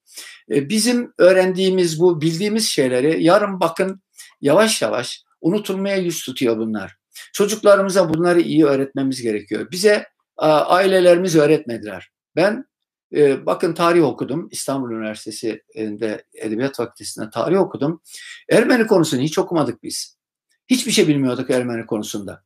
[0.49, 4.03] Bizim öğrendiğimiz bu bildiğimiz şeyleri yarın bakın
[4.41, 6.97] yavaş yavaş unutulmaya yüz tutuyor bunlar.
[7.33, 9.71] Çocuklarımıza bunları iyi öğretmemiz gerekiyor.
[9.71, 10.07] Bize
[10.37, 12.11] ailelerimiz öğretmediler.
[12.37, 12.65] Ben
[13.15, 14.49] e, bakın tarih okudum.
[14.51, 18.03] İstanbul Üniversitesi'nde Edebiyat Fakültesi'nde tarih okudum.
[18.49, 20.17] Ermeni konusunu hiç okumadık biz.
[20.69, 22.43] Hiçbir şey bilmiyorduk Ermeni konusunda.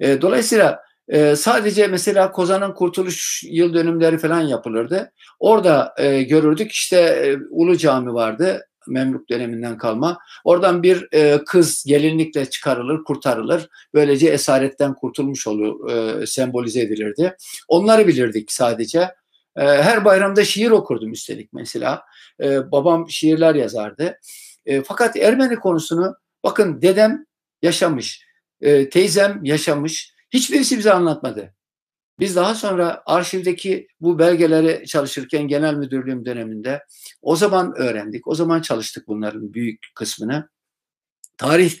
[0.00, 5.12] E, dolayısıyla e, sadece mesela Kozan'ın kurtuluş yıl dönümleri falan yapılırdı.
[5.38, 8.64] Orada e, görürdük işte e, Ulu Cami vardı.
[8.88, 10.18] Memluk döneminden kalma.
[10.44, 13.68] Oradan bir e, kız gelinlikle çıkarılır, kurtarılır.
[13.94, 17.36] Böylece esaretten kurtulmuş olur, e, sembolize edilirdi.
[17.68, 19.10] Onları bilirdik sadece.
[19.58, 22.04] E, her bayramda şiir okurdum üstelik mesela.
[22.42, 24.18] E, babam şiirler yazardı.
[24.66, 27.26] E, fakat Ermeni konusunu bakın dedem
[27.62, 28.26] yaşamış,
[28.60, 30.14] e, teyzem yaşamış.
[30.30, 31.54] Hiçbirisi bize anlatmadı.
[32.20, 36.84] Biz daha sonra arşivdeki bu belgeleri çalışırken genel müdürlüğüm döneminde
[37.22, 38.28] o zaman öğrendik.
[38.28, 40.48] O zaman çalıştık bunların büyük kısmını.
[41.36, 41.72] Tarih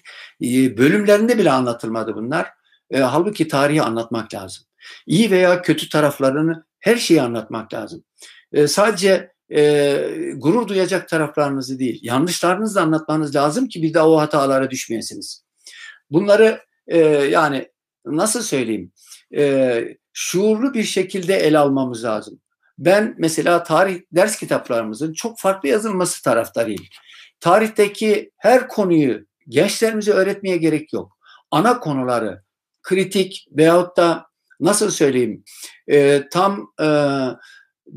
[0.42, 2.48] e, bölümlerinde bile anlatılmadı bunlar.
[2.90, 4.64] E, halbuki tarihi anlatmak lazım.
[5.06, 8.04] İyi veya kötü taraflarını her şeyi anlatmak lazım.
[8.52, 14.18] E, sadece e, gurur duyacak taraflarınızı değil, yanlışlarınızı da anlatmanız lazım ki bir daha o
[14.18, 15.44] hatalara düşmeyesiniz.
[16.10, 17.68] Bunları e, yani
[18.04, 18.92] nasıl söyleyeyim?
[19.36, 22.40] E, şuurlu bir şekilde ele almamız lazım.
[22.78, 26.84] Ben mesela tarih ders kitaplarımızın çok farklı yazılması taraftarıyım.
[27.40, 31.18] Tarihteki her konuyu gençlerimize öğretmeye gerek yok.
[31.50, 32.42] Ana konuları
[32.82, 34.27] kritik veyahut da
[34.60, 35.44] nasıl söyleyeyim
[35.90, 36.86] e, tam e,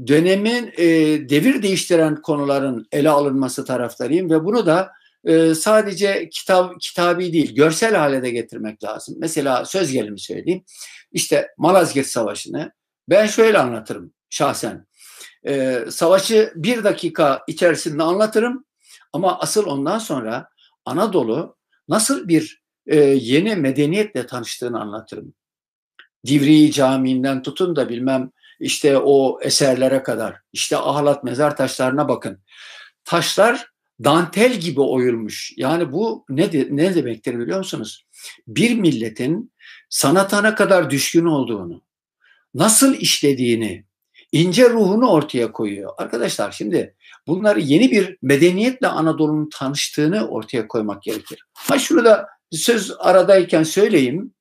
[0.07, 0.85] dönemin e,
[1.29, 4.91] devir değiştiren konuların ele alınması taraftarıyım ve bunu da
[5.25, 9.15] e, sadece kitap kitabi değil görsel hale de getirmek lazım.
[9.19, 10.63] Mesela söz gelimi söyleyeyim.
[11.11, 12.71] İşte Malazgirt Savaşı'nı
[13.09, 14.87] ben şöyle anlatırım şahsen.
[15.47, 18.65] E, savaşı bir dakika içerisinde anlatırım
[19.13, 20.47] ama asıl ondan sonra
[20.85, 21.57] Anadolu
[21.87, 25.33] nasıl bir e, yeni medeniyetle tanıştığını anlatırım.
[26.25, 30.35] Divriği Camii'nden tutun da bilmem işte o eserlere kadar.
[30.53, 32.39] İşte ahlat mezar taşlarına bakın.
[33.05, 33.71] Taşlar
[34.03, 35.53] dantel gibi oyulmuş.
[35.57, 38.05] Yani bu ne, de, ne demektir biliyor musunuz?
[38.47, 39.51] Bir milletin
[39.89, 41.81] sanatana kadar düşkün olduğunu,
[42.53, 43.85] nasıl işlediğini,
[44.31, 45.93] ince ruhunu ortaya koyuyor.
[45.97, 46.95] Arkadaşlar şimdi
[47.27, 51.43] bunları yeni bir medeniyetle Anadolu'nun tanıştığını ortaya koymak gerekir.
[51.53, 54.33] Ha şunu da söz aradayken söyleyeyim.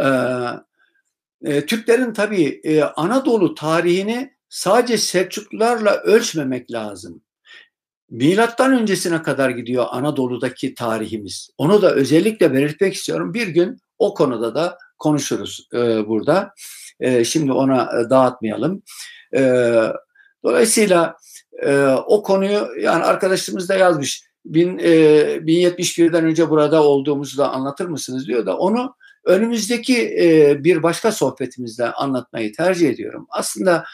[0.00, 0.06] Ee,
[1.44, 7.22] e, Türklerin tabii e, Anadolu tarihini sadece Selçuklularla ölçmemek lazım.
[8.10, 11.50] Milattan öncesine kadar gidiyor Anadolu'daki tarihimiz.
[11.58, 13.34] Onu da özellikle belirtmek istiyorum.
[13.34, 16.54] Bir gün o konuda da konuşuruz e, burada.
[17.00, 18.82] E, şimdi ona e, dağıtmayalım.
[19.34, 19.40] E,
[20.44, 21.16] dolayısıyla
[21.62, 24.24] e, o konuyu yani arkadaşımız da yazmış.
[24.44, 24.90] Bin, e,
[25.36, 31.92] 1071'den önce burada olduğumuzu da anlatır mısınız diyor da onu önümüzdeki e, bir başka sohbetimizde
[31.92, 33.26] anlatmayı tercih ediyorum.
[33.30, 33.84] Aslında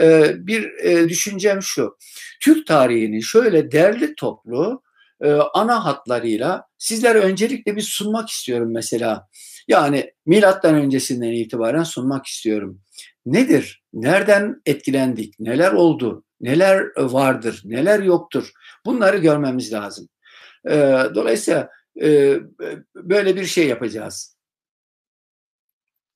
[0.00, 1.96] e, bir e, düşüncem şu.
[2.40, 4.82] Türk tarihini şöyle derli toplu
[5.20, 9.28] e, ana hatlarıyla sizlere öncelikle bir sunmak istiyorum mesela.
[9.68, 12.80] Yani milattan öncesinden itibaren sunmak istiyorum.
[13.26, 13.82] Nedir?
[13.92, 15.40] Nereden etkilendik?
[15.40, 16.24] Neler oldu?
[16.40, 17.62] Neler vardır?
[17.64, 18.50] Neler yoktur?
[18.86, 20.08] Bunları görmemiz lazım.
[20.70, 21.68] E, dolayısıyla
[22.02, 22.38] e,
[22.94, 24.39] böyle bir şey yapacağız.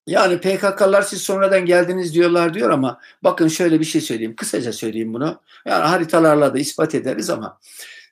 [0.06, 4.36] Yani PKK'lar siz sonradan geldiniz diyorlar diyor ama bakın şöyle bir şey söyleyeyim.
[4.36, 5.40] Kısaca söyleyeyim bunu.
[5.66, 7.58] Yani haritalarla da ispat ederiz ama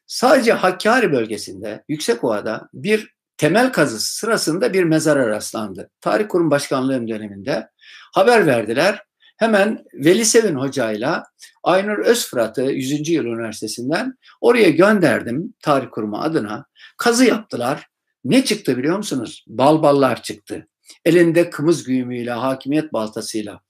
[0.07, 5.91] sadece Hakkari bölgesinde Yüksekova'da bir temel kazısı sırasında bir mezara rastlandı.
[6.01, 7.69] Tarih Kurum Başkanlığım döneminde
[8.13, 9.03] haber verdiler.
[9.37, 11.25] Hemen Veli Sevin hocayla
[11.63, 13.09] Aynur Özfırat'ı 100.
[13.09, 16.67] Yıl Üniversitesi'nden oraya gönderdim Tarih Kurumu adına.
[16.97, 17.87] Kazı yaptılar.
[18.25, 19.45] Ne çıktı biliyor musunuz?
[19.49, 20.67] Balballar çıktı
[21.05, 23.61] elinde kımız güğümüyle, hakimiyet baltasıyla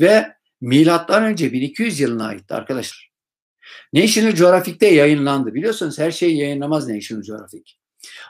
[0.00, 0.26] ve
[0.60, 3.10] milattan önce 1200 yılına aitti arkadaşlar.
[3.92, 5.54] National Geographic'te yayınlandı.
[5.54, 7.72] Biliyorsunuz her şeyi yayınlamaz National Geographic.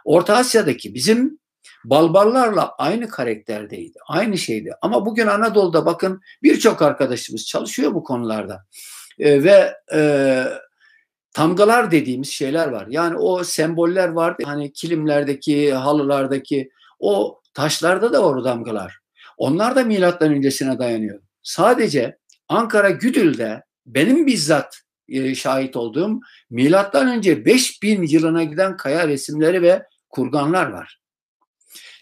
[0.05, 1.41] Orta Asya'daki bizim
[1.85, 3.99] balballarla aynı karakterdeydi.
[4.09, 4.73] Aynı şeydi.
[4.83, 8.67] Ama bugün Anadolu'da bakın birçok arkadaşımız çalışıyor bu konularda.
[9.19, 10.45] E, ve e,
[11.33, 12.87] tamgalar dediğimiz şeyler var.
[12.91, 14.43] Yani o semboller vardı.
[14.47, 18.99] Hani kilimlerdeki, halılardaki o Taşlarda da var o damgalar.
[19.37, 21.21] Onlar da milattan öncesine dayanıyor.
[21.43, 29.63] Sadece Ankara Güdül'de benim bizzat e, şahit olduğum milattan önce 5000 yılına giden kaya resimleri
[29.63, 31.01] ve kurganlar var.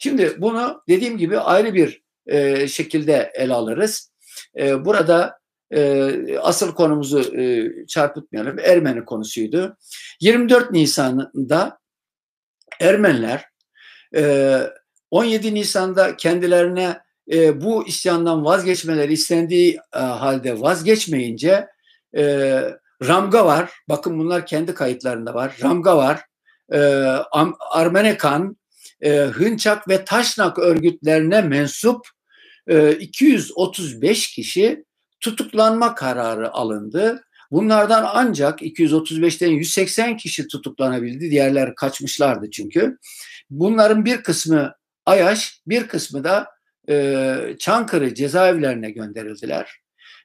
[0.01, 4.13] Şimdi bunu dediğim gibi ayrı bir e, şekilde ele alırız.
[4.59, 5.39] E, burada
[5.75, 8.59] e, asıl konumuzu e, çarpıtmayalım.
[8.59, 9.77] Ermeni konusuydu.
[10.21, 11.79] 24 Nisan'da
[12.81, 13.45] Ermeniler
[14.17, 14.61] e,
[15.11, 16.99] 17 Nisan'da kendilerine
[17.33, 21.69] e, bu isyandan vazgeçmeleri istendiği e, halde vazgeçmeyince
[22.17, 22.63] e,
[23.07, 23.71] Ramga var.
[23.89, 25.57] Bakın bunlar kendi kayıtlarında var.
[25.63, 26.21] Ramga var.
[26.73, 26.79] E,
[27.71, 28.57] Armenekan,
[29.01, 32.09] e, Hınçak ve Taşnak örgütlerine mensup
[32.67, 34.85] e, 235 kişi
[35.21, 37.25] tutuklanma kararı alındı.
[37.51, 41.31] Bunlardan ancak 235'ten 180 kişi tutuklanabildi.
[41.31, 42.99] Diğerler kaçmışlardı çünkü.
[43.51, 44.75] Bunların bir kısmı
[45.09, 46.49] Ayaş, bir kısmı da
[46.89, 49.77] e, Çankırı cezaevlerine gönderildiler.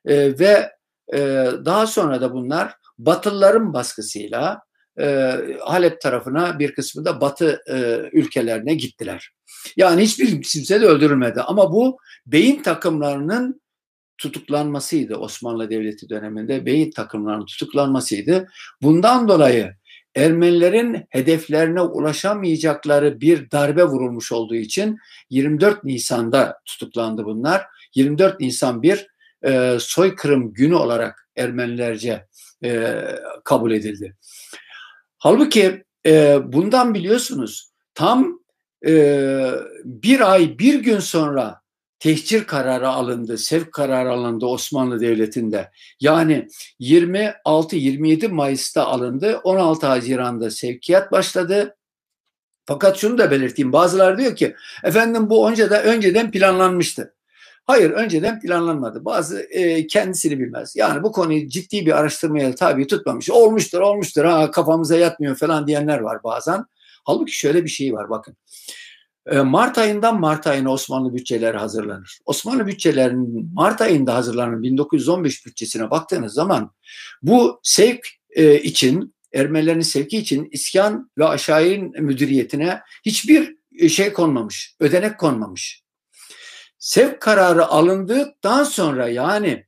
[0.05, 0.71] E, ve
[1.13, 1.19] e,
[1.65, 4.61] daha sonra da bunlar Batılıların baskısıyla
[4.99, 9.31] e, Halep tarafına bir kısmı da Batı e, ülkelerine gittiler.
[9.77, 13.61] Yani hiçbir kimse de öldürülmedi ama bu beyin takımlarının
[14.17, 18.47] tutuklanmasıydı Osmanlı Devleti döneminde beyin takımlarının tutuklanmasıydı.
[18.81, 19.75] Bundan dolayı
[20.15, 24.99] Ermenilerin hedeflerine ulaşamayacakları bir darbe vurulmuş olduğu için
[25.29, 27.65] 24 Nisan'da tutuklandı bunlar.
[27.95, 29.07] 24 Nisan bir
[29.45, 32.27] e, soykırım günü olarak Ermenilerce
[32.63, 33.01] e,
[33.43, 34.15] kabul edildi.
[35.17, 38.39] Halbuki e, bundan biliyorsunuz tam
[38.87, 39.51] e,
[39.83, 41.62] bir ay bir gün sonra
[42.03, 45.71] tehcir kararı alındı, sevk kararı alındı Osmanlı Devleti'nde.
[45.99, 46.47] Yani
[46.79, 51.75] 26-27 Mayıs'ta alındı, 16 Haziran'da sevkiyat başladı.
[52.65, 57.15] Fakat şunu da belirteyim, bazılar diyor ki efendim bu önceden, önceden planlanmıştı.
[57.65, 59.05] Hayır, önceden planlanmadı.
[59.05, 60.75] Bazı e, kendisini bilmez.
[60.75, 63.29] Yani bu konuyu ciddi bir araştırmaya tabi tutmamış.
[63.29, 66.65] Olmuştur, olmuştur, ha, kafamıza yatmıyor falan diyenler var bazen.
[67.05, 68.37] Halbuki şöyle bir şey var bakın.
[69.27, 72.19] E, Mart ayından Mart ayına Osmanlı bütçeleri hazırlanır.
[72.25, 76.71] Osmanlı bütçelerinin Mart ayında hazırlanan 1915 bütçesine baktığınız zaman
[77.21, 84.75] bu sevk e, için Ermenilerin sevki için iskan ve aşağı müdüriyetine hiçbir e, şey konmamış,
[84.79, 85.83] ödenek konmamış.
[86.79, 89.65] Sevk kararı alındıktan sonra yani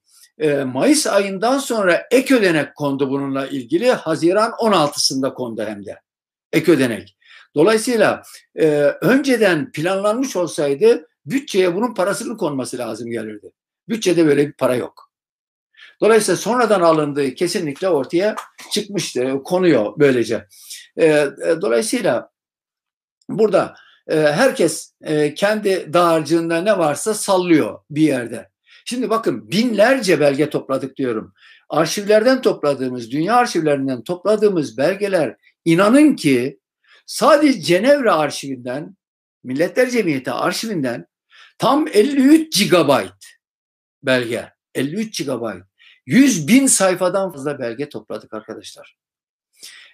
[0.66, 3.91] Mayıs ayından sonra ek ödenek kondu bununla ilgili.
[3.91, 5.99] Haziran 16'sında kondu hem de
[6.53, 7.14] ek ödenek.
[7.56, 8.24] Dolayısıyla
[8.56, 8.68] e,
[9.01, 13.51] önceden planlanmış olsaydı bütçeye bunun parasının konması lazım gelirdi.
[13.89, 15.12] Bütçede böyle bir para yok.
[16.01, 18.36] Dolayısıyla sonradan alındığı kesinlikle ortaya
[18.72, 20.47] çıkmıştı, konuyor böylece.
[20.97, 21.32] E, e,
[21.62, 22.32] dolayısıyla
[23.30, 23.76] burada
[24.08, 28.49] e, herkes e, kendi dağarcığında ne varsa sallıyor bir yerde.
[28.86, 31.34] Şimdi bakın binlerce belge topladık diyorum.
[31.70, 35.36] Arşivlerden topladığımız, dünya arşivlerinden topladığımız belgeler
[35.66, 36.60] inanın ki
[37.06, 38.95] Sadece Cenevre arşivinden,
[39.43, 41.06] Milletler Cemiyeti arşivinden
[41.58, 42.89] tam 53 GB
[44.03, 44.49] belge.
[44.76, 45.62] 53 GB.
[46.06, 48.97] 100 bin sayfadan fazla belge topladık arkadaşlar.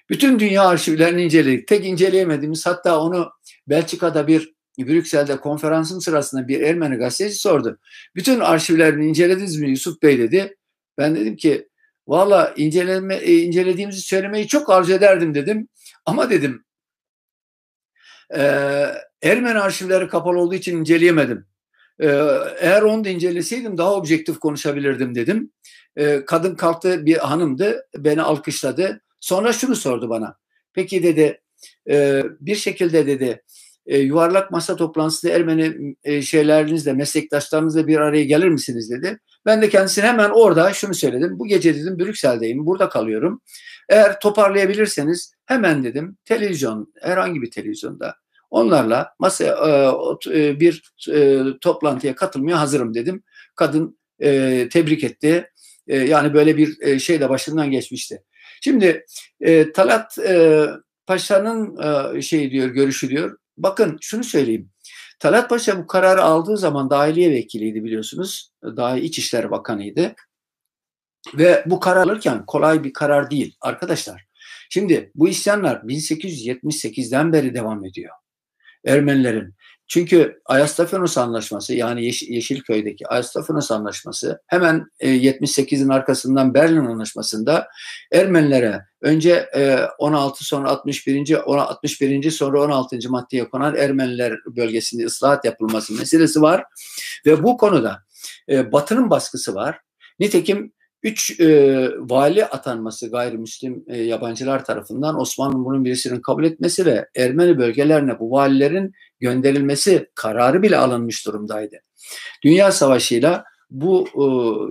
[0.10, 1.68] Bütün dünya arşivlerini inceledik.
[1.68, 3.32] Tek inceleyemediğimiz hatta onu
[3.68, 7.80] Belçika'da bir Brüksel'de konferansın sırasında bir Ermeni gazeteci sordu.
[8.16, 10.58] Bütün arşivlerini incelediniz mi Yusuf Bey dedi.
[10.98, 11.70] Ben dedim ki
[12.08, 15.68] valla inceleme, e, incelediğimizi söylemeyi çok arzu ederdim dedim.
[16.06, 16.66] Ama dedim
[18.38, 18.86] ee,
[19.24, 21.46] Ermeni arşivleri kapalı olduğu için inceleyemedim.
[22.00, 22.08] Ee,
[22.60, 25.52] eğer onu da inceleseydim daha objektif konuşabilirdim dedim.
[25.96, 29.02] Ee, kadın kalktı bir hanımdı beni alkışladı.
[29.20, 30.38] Sonra şunu sordu bana.
[30.74, 31.42] Peki dedi
[31.90, 33.44] e, bir şekilde dedi
[33.86, 39.20] e, yuvarlak masa toplantısında Ermeni e, şeylerinizle meslektaşlarınızla bir araya gelir misiniz dedi.
[39.46, 41.40] Ben de kendisine hemen orada şunu söyledim.
[41.40, 43.42] Bu gece dedim Brüksel'deyim burada kalıyorum.
[43.90, 48.16] Eğer toparlayabilirseniz hemen dedim televizyon herhangi bir televizyonda
[48.52, 53.24] onlarla masaya e, e, bir e, toplantıya katılmaya hazırım dedim.
[53.56, 54.02] Kadın
[54.70, 55.50] tebrik etti.
[55.88, 58.24] Yani böyle bir şey de başından geçmişti.
[58.62, 59.06] Şimdi
[59.74, 60.18] Talat
[61.06, 63.38] Paşa'nın şey diyor, görüşü diyor.
[63.58, 64.70] Bakın şunu söyleyeyim.
[65.20, 68.52] Talat Paşa bu kararı aldığı zaman dahiliye vekiliydi biliyorsunuz.
[68.64, 70.16] Daha İçişleri Bakanıydı.
[71.34, 74.26] Ve bu karar alırken kolay bir karar değil arkadaşlar.
[74.70, 78.16] Şimdi bu isyanlar 1878'den beri devam ediyor.
[78.86, 79.56] Ermenilerin.
[79.88, 87.68] Çünkü Ayastafinos Anlaşması yani Yeş Yeşilköy'deki Ayastafinos Anlaşması hemen e, 78'in arkasından Berlin Anlaşması'nda
[88.12, 91.34] Ermenilere önce e, 16 sonra 61.
[91.48, 92.32] 61.
[92.32, 92.98] sonra 16.
[93.10, 96.64] maddeye konan Ermeniler bölgesinde ıslahat yapılması meselesi var
[97.26, 98.04] ve bu konuda
[98.50, 99.80] e, Batı'nın baskısı var.
[100.20, 107.10] Nitekim üç e, vali atanması gayrimüslim e, yabancılar tarafından Osmanlı'nın bunun birisinin kabul etmesi ve
[107.16, 111.76] Ermeni bölgelerine bu valilerin gönderilmesi kararı bile alınmış durumdaydı.
[112.44, 114.08] Dünya Savaşı'yla bu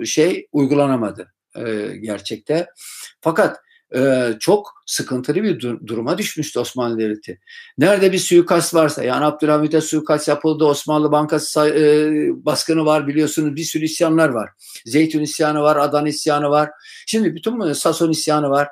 [0.03, 2.67] e, şey uygulanamadı e, gerçekte.
[3.21, 3.61] Fakat
[3.97, 7.41] e, çok sıkıntılı bir dur- duruma düşmüştü Osmanlı Devleti.
[7.79, 13.65] Nerede bir suikast varsa yani Abdülhamit'e suikast yapıldı, Osmanlı Bankası e, baskını var biliyorsunuz bir
[13.65, 14.51] sürü isyanlar var.
[14.87, 16.71] Zeytun isyanı var, Adan isyanı var.
[17.07, 18.69] Şimdi bütün bunlar, Sason isyanı var.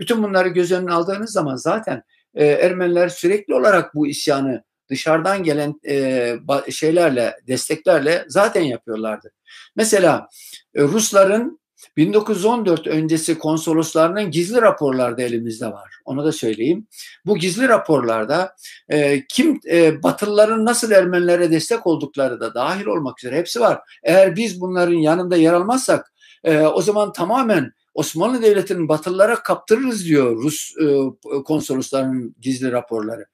[0.00, 2.02] Bütün bunları göz önüne aldığınız zaman zaten
[2.34, 6.36] e, Ermeniler sürekli olarak bu isyanı dışarıdan gelen e,
[6.70, 9.32] şeylerle, desteklerle zaten yapıyorlardı.
[9.76, 10.28] Mesela
[10.74, 11.61] e, Rusların
[11.96, 15.94] 1914 öncesi konsoloslarının gizli raporları da elimizde var.
[16.04, 16.86] Onu da söyleyeyim.
[17.26, 18.56] Bu gizli raporlarda
[18.88, 23.80] e, kim e, Batılıların nasıl Ermenilere destek oldukları da dahil olmak üzere hepsi var.
[24.02, 26.12] Eğer biz bunların yanında yer almazsak
[26.44, 30.84] e, o zaman tamamen Osmanlı Devleti'nin Batılılara kaptırırız diyor Rus e,
[31.44, 33.26] konsoloslarının gizli raporları.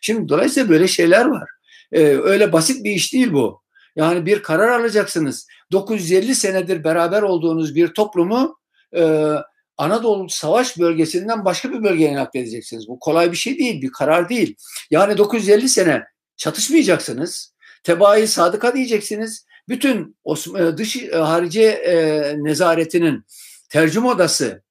[0.00, 1.48] Şimdi dolayısıyla böyle şeyler var.
[1.92, 3.62] E, öyle basit bir iş değil bu.
[3.96, 5.46] Yani bir karar alacaksınız.
[5.72, 8.58] 950 senedir beraber olduğunuz bir toplumu
[8.96, 9.34] e,
[9.78, 12.88] Anadolu Savaş bölgesinden başka bir bölgeye nakledeceksiniz.
[12.88, 14.56] Bu kolay bir şey değil, bir karar değil.
[14.90, 16.04] Yani 950 sene
[16.36, 17.54] çatışmayacaksınız.
[17.84, 19.46] Tebaayı sadıka diyeceksiniz.
[19.68, 20.16] Bütün
[20.58, 23.24] e, dış e, harici e, nezaretinin
[23.68, 24.62] tercüme odası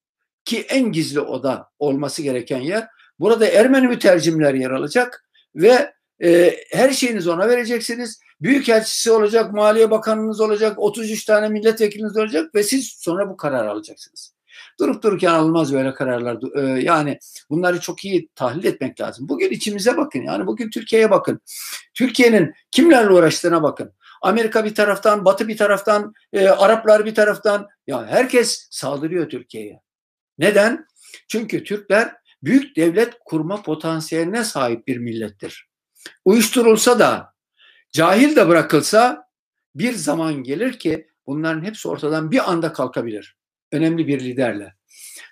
[0.44, 2.88] ki en gizli oda olması gereken yer.
[3.18, 5.24] Burada Ermeni mütercimler yer alacak
[5.54, 5.92] ve
[6.70, 8.20] her şeyinizi ona vereceksiniz.
[8.40, 14.34] Büyükelçisi olacak, Maliye Bakanınız olacak, 33 tane milletvekiliniz olacak ve siz sonra bu karar alacaksınız.
[14.80, 16.38] Durup dururken alınmaz böyle kararlar.
[16.56, 17.18] Ee, yani
[17.50, 19.28] bunları çok iyi tahlil etmek lazım.
[19.28, 20.22] Bugün içimize bakın.
[20.22, 21.40] Yani bugün Türkiye'ye bakın.
[21.94, 23.92] Türkiye'nin kimlerle uğraştığına bakın.
[24.22, 27.68] Amerika bir taraftan, Batı bir taraftan, e, Araplar bir taraftan.
[27.86, 29.80] Ya herkes saldırıyor Türkiye'ye.
[30.38, 30.86] Neden?
[31.28, 35.68] Çünkü Türkler büyük devlet kurma potansiyeline sahip bir millettir.
[36.24, 37.34] Uyuşturulsa da
[37.92, 39.28] Cahil de bırakılsa
[39.74, 43.36] bir zaman gelir ki bunların hepsi ortadan bir anda kalkabilir.
[43.72, 44.74] Önemli bir liderle.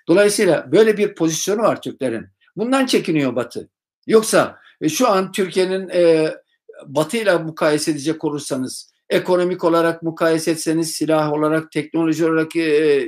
[0.07, 2.27] Dolayısıyla böyle bir pozisyonu var Türklerin.
[2.55, 3.69] Bundan çekiniyor Batı.
[4.07, 6.33] Yoksa e, şu an Türkiye'nin e,
[6.85, 12.61] Batı ile mukayese edecek olursanız, ekonomik olarak mukayese etseniz, silah olarak, teknoloji olarak e,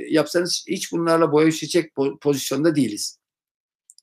[0.08, 3.18] yapsanız hiç bunlarla boy ölçecek pozisyonda değiliz.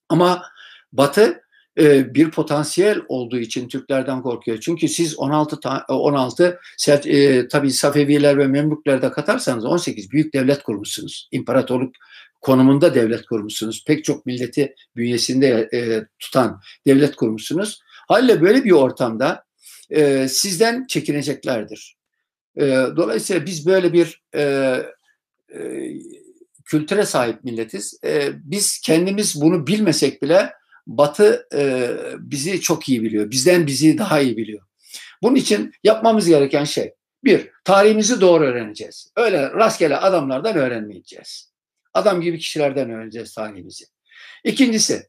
[0.10, 0.43] Ama
[0.91, 1.41] Batı
[1.78, 4.58] e, bir potansiyel olduğu için Türklerden korkuyor.
[4.62, 5.60] Çünkü siz 16
[5.90, 6.60] 16
[7.06, 11.30] e, tabii Safeviler ve Memlükler de katarsanız 18 büyük devlet kurmuşsunuz.
[11.32, 11.96] İmparatorluk
[12.42, 13.84] konumunda devlet kurmuşsunuz.
[13.88, 17.80] Pek çok milleti bünyesinde e, tutan devlet kurmuşsunuz.
[18.08, 19.44] Halle böyle bir ortamda
[19.90, 21.98] e, sizden çekineceklerdir.
[22.58, 22.66] E,
[22.96, 24.42] dolayısıyla biz böyle bir e,
[25.54, 25.60] e,
[26.66, 28.00] kültüre sahip milletiz.
[28.06, 30.54] E, biz kendimiz bunu bilmesek bile
[30.88, 33.32] Batı e, bizi çok iyi biliyor.
[33.32, 34.62] Bizden bizi daha iyi biliyor.
[35.24, 39.12] Bunun için yapmamız gereken şey bir, tarihimizi doğru öğreneceğiz.
[39.16, 41.54] Öyle rastgele adamlardan öğrenmeyeceğiz.
[41.94, 43.86] Adam gibi kişilerden öğreneceğiz tarihimizi.
[44.44, 45.08] İkincisi,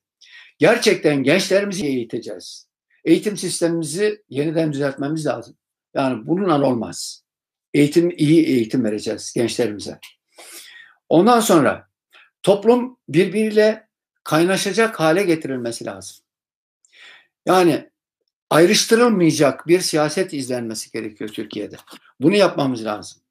[0.59, 2.69] gerçekten gençlerimizi eğiteceğiz.
[3.05, 5.57] Eğitim sistemimizi yeniden düzeltmemiz lazım.
[5.95, 7.25] Yani bununla olmaz.
[7.75, 9.99] Eğitim iyi eğitim vereceğiz gençlerimize.
[11.09, 11.89] Ondan sonra
[12.43, 13.88] toplum birbiriyle
[14.29, 16.17] kaynaşacak hale getirilmesi lazım.
[17.47, 17.91] Yani
[18.51, 21.77] ayrıştırılmayacak bir siyaset izlenmesi gerekiyor Türkiye'de.
[22.21, 23.23] Bunu yapmamız lazım.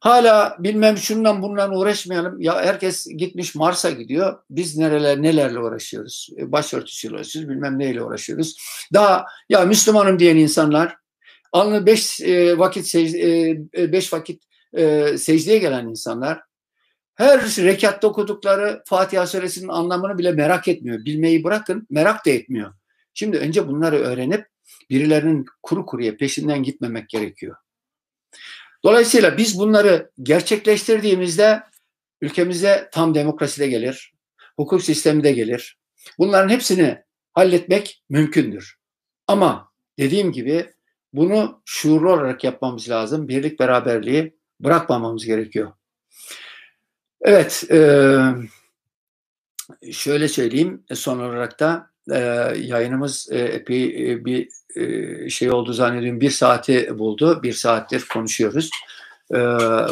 [0.00, 2.40] Hala bilmem şundan bundan uğraşmayalım.
[2.40, 4.38] Ya herkes gitmiş Mars'a gidiyor.
[4.50, 6.28] Biz nereler nelerle uğraşıyoruz?
[6.38, 7.50] E, başörtüsüyle uğraşıyoruz.
[7.50, 8.56] Bilmem neyle uğraşıyoruz.
[8.92, 10.96] Daha ya Müslümanım diyen insanlar
[11.52, 14.42] alnı beş e, vakit secde, e, beş vakit
[15.16, 16.49] secdeye gelen insanlar
[17.20, 21.04] her rekatta okudukları Fatiha suresinin anlamını bile merak etmiyor.
[21.04, 22.74] Bilmeyi bırakın merak da etmiyor.
[23.14, 24.46] Şimdi önce bunları öğrenip
[24.90, 27.56] birilerinin kuru kuruya peşinden gitmemek gerekiyor.
[28.84, 31.62] Dolayısıyla biz bunları gerçekleştirdiğimizde
[32.20, 34.12] ülkemize tam demokrasi de gelir,
[34.56, 35.78] hukuk sistemi de gelir.
[36.18, 36.98] Bunların hepsini
[37.32, 38.76] halletmek mümkündür.
[39.26, 40.70] Ama dediğim gibi
[41.12, 43.28] bunu şuurlu olarak yapmamız lazım.
[43.28, 45.72] Birlik beraberliği bırakmamamız gerekiyor.
[47.22, 48.18] Evet, e,
[49.92, 52.18] şöyle söyleyeyim son olarak da e,
[52.58, 57.42] yayınımız e, epey e, bir e, şey oldu zannediyorum bir saati buldu.
[57.42, 58.70] Bir saattir konuşuyoruz.
[59.30, 59.36] E,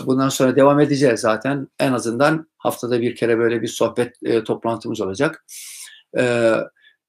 [0.07, 1.69] bundan sonra devam edeceğiz zaten.
[1.79, 5.45] En azından haftada bir kere böyle bir sohbet e, toplantımız olacak.
[6.19, 6.55] E,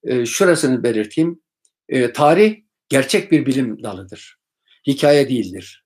[0.03, 1.41] e, şurasını belirteyim.
[1.89, 4.38] E, tarih gerçek bir bilim dalıdır.
[4.88, 5.86] Hikaye değildir.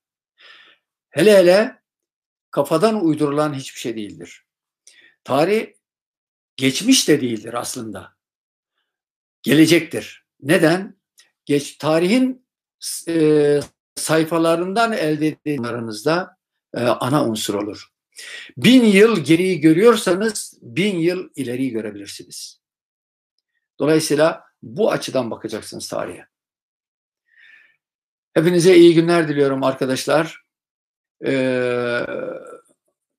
[1.09, 1.82] Hele hele
[2.54, 4.45] kafadan uydurulan hiçbir şey değildir.
[5.24, 5.68] Tarih
[6.56, 8.14] geçmiş de değildir aslında.
[9.41, 10.26] Gelecektir.
[10.41, 10.97] Neden?
[11.45, 12.47] Geç tarihin
[13.08, 13.60] e,
[13.95, 16.26] sayfalarından elde edildiğinizde
[16.74, 17.88] e, ana unsur olur.
[18.58, 22.62] Bin yıl geriyi görüyorsanız bin yıl ileriyi görebilirsiniz.
[23.80, 26.28] Dolayısıyla bu açıdan bakacaksınız tarihe.
[28.34, 30.43] Hepinize iyi günler diliyorum arkadaşlar.
[31.26, 32.05] Ee,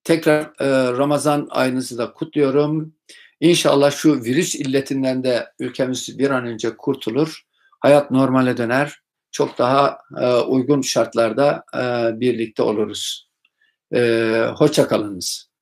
[0.05, 2.95] tekrar e, Ramazan ayınızı da kutluyorum.
[3.40, 7.42] İnşallah şu virüs illetinden de ülkemiz bir an önce kurtulur.
[7.80, 9.01] Hayat normale döner.
[9.30, 11.80] Çok daha e, uygun şartlarda e,
[12.20, 13.28] birlikte oluruz.
[13.95, 14.01] E,
[14.57, 15.53] hoşça kalınız.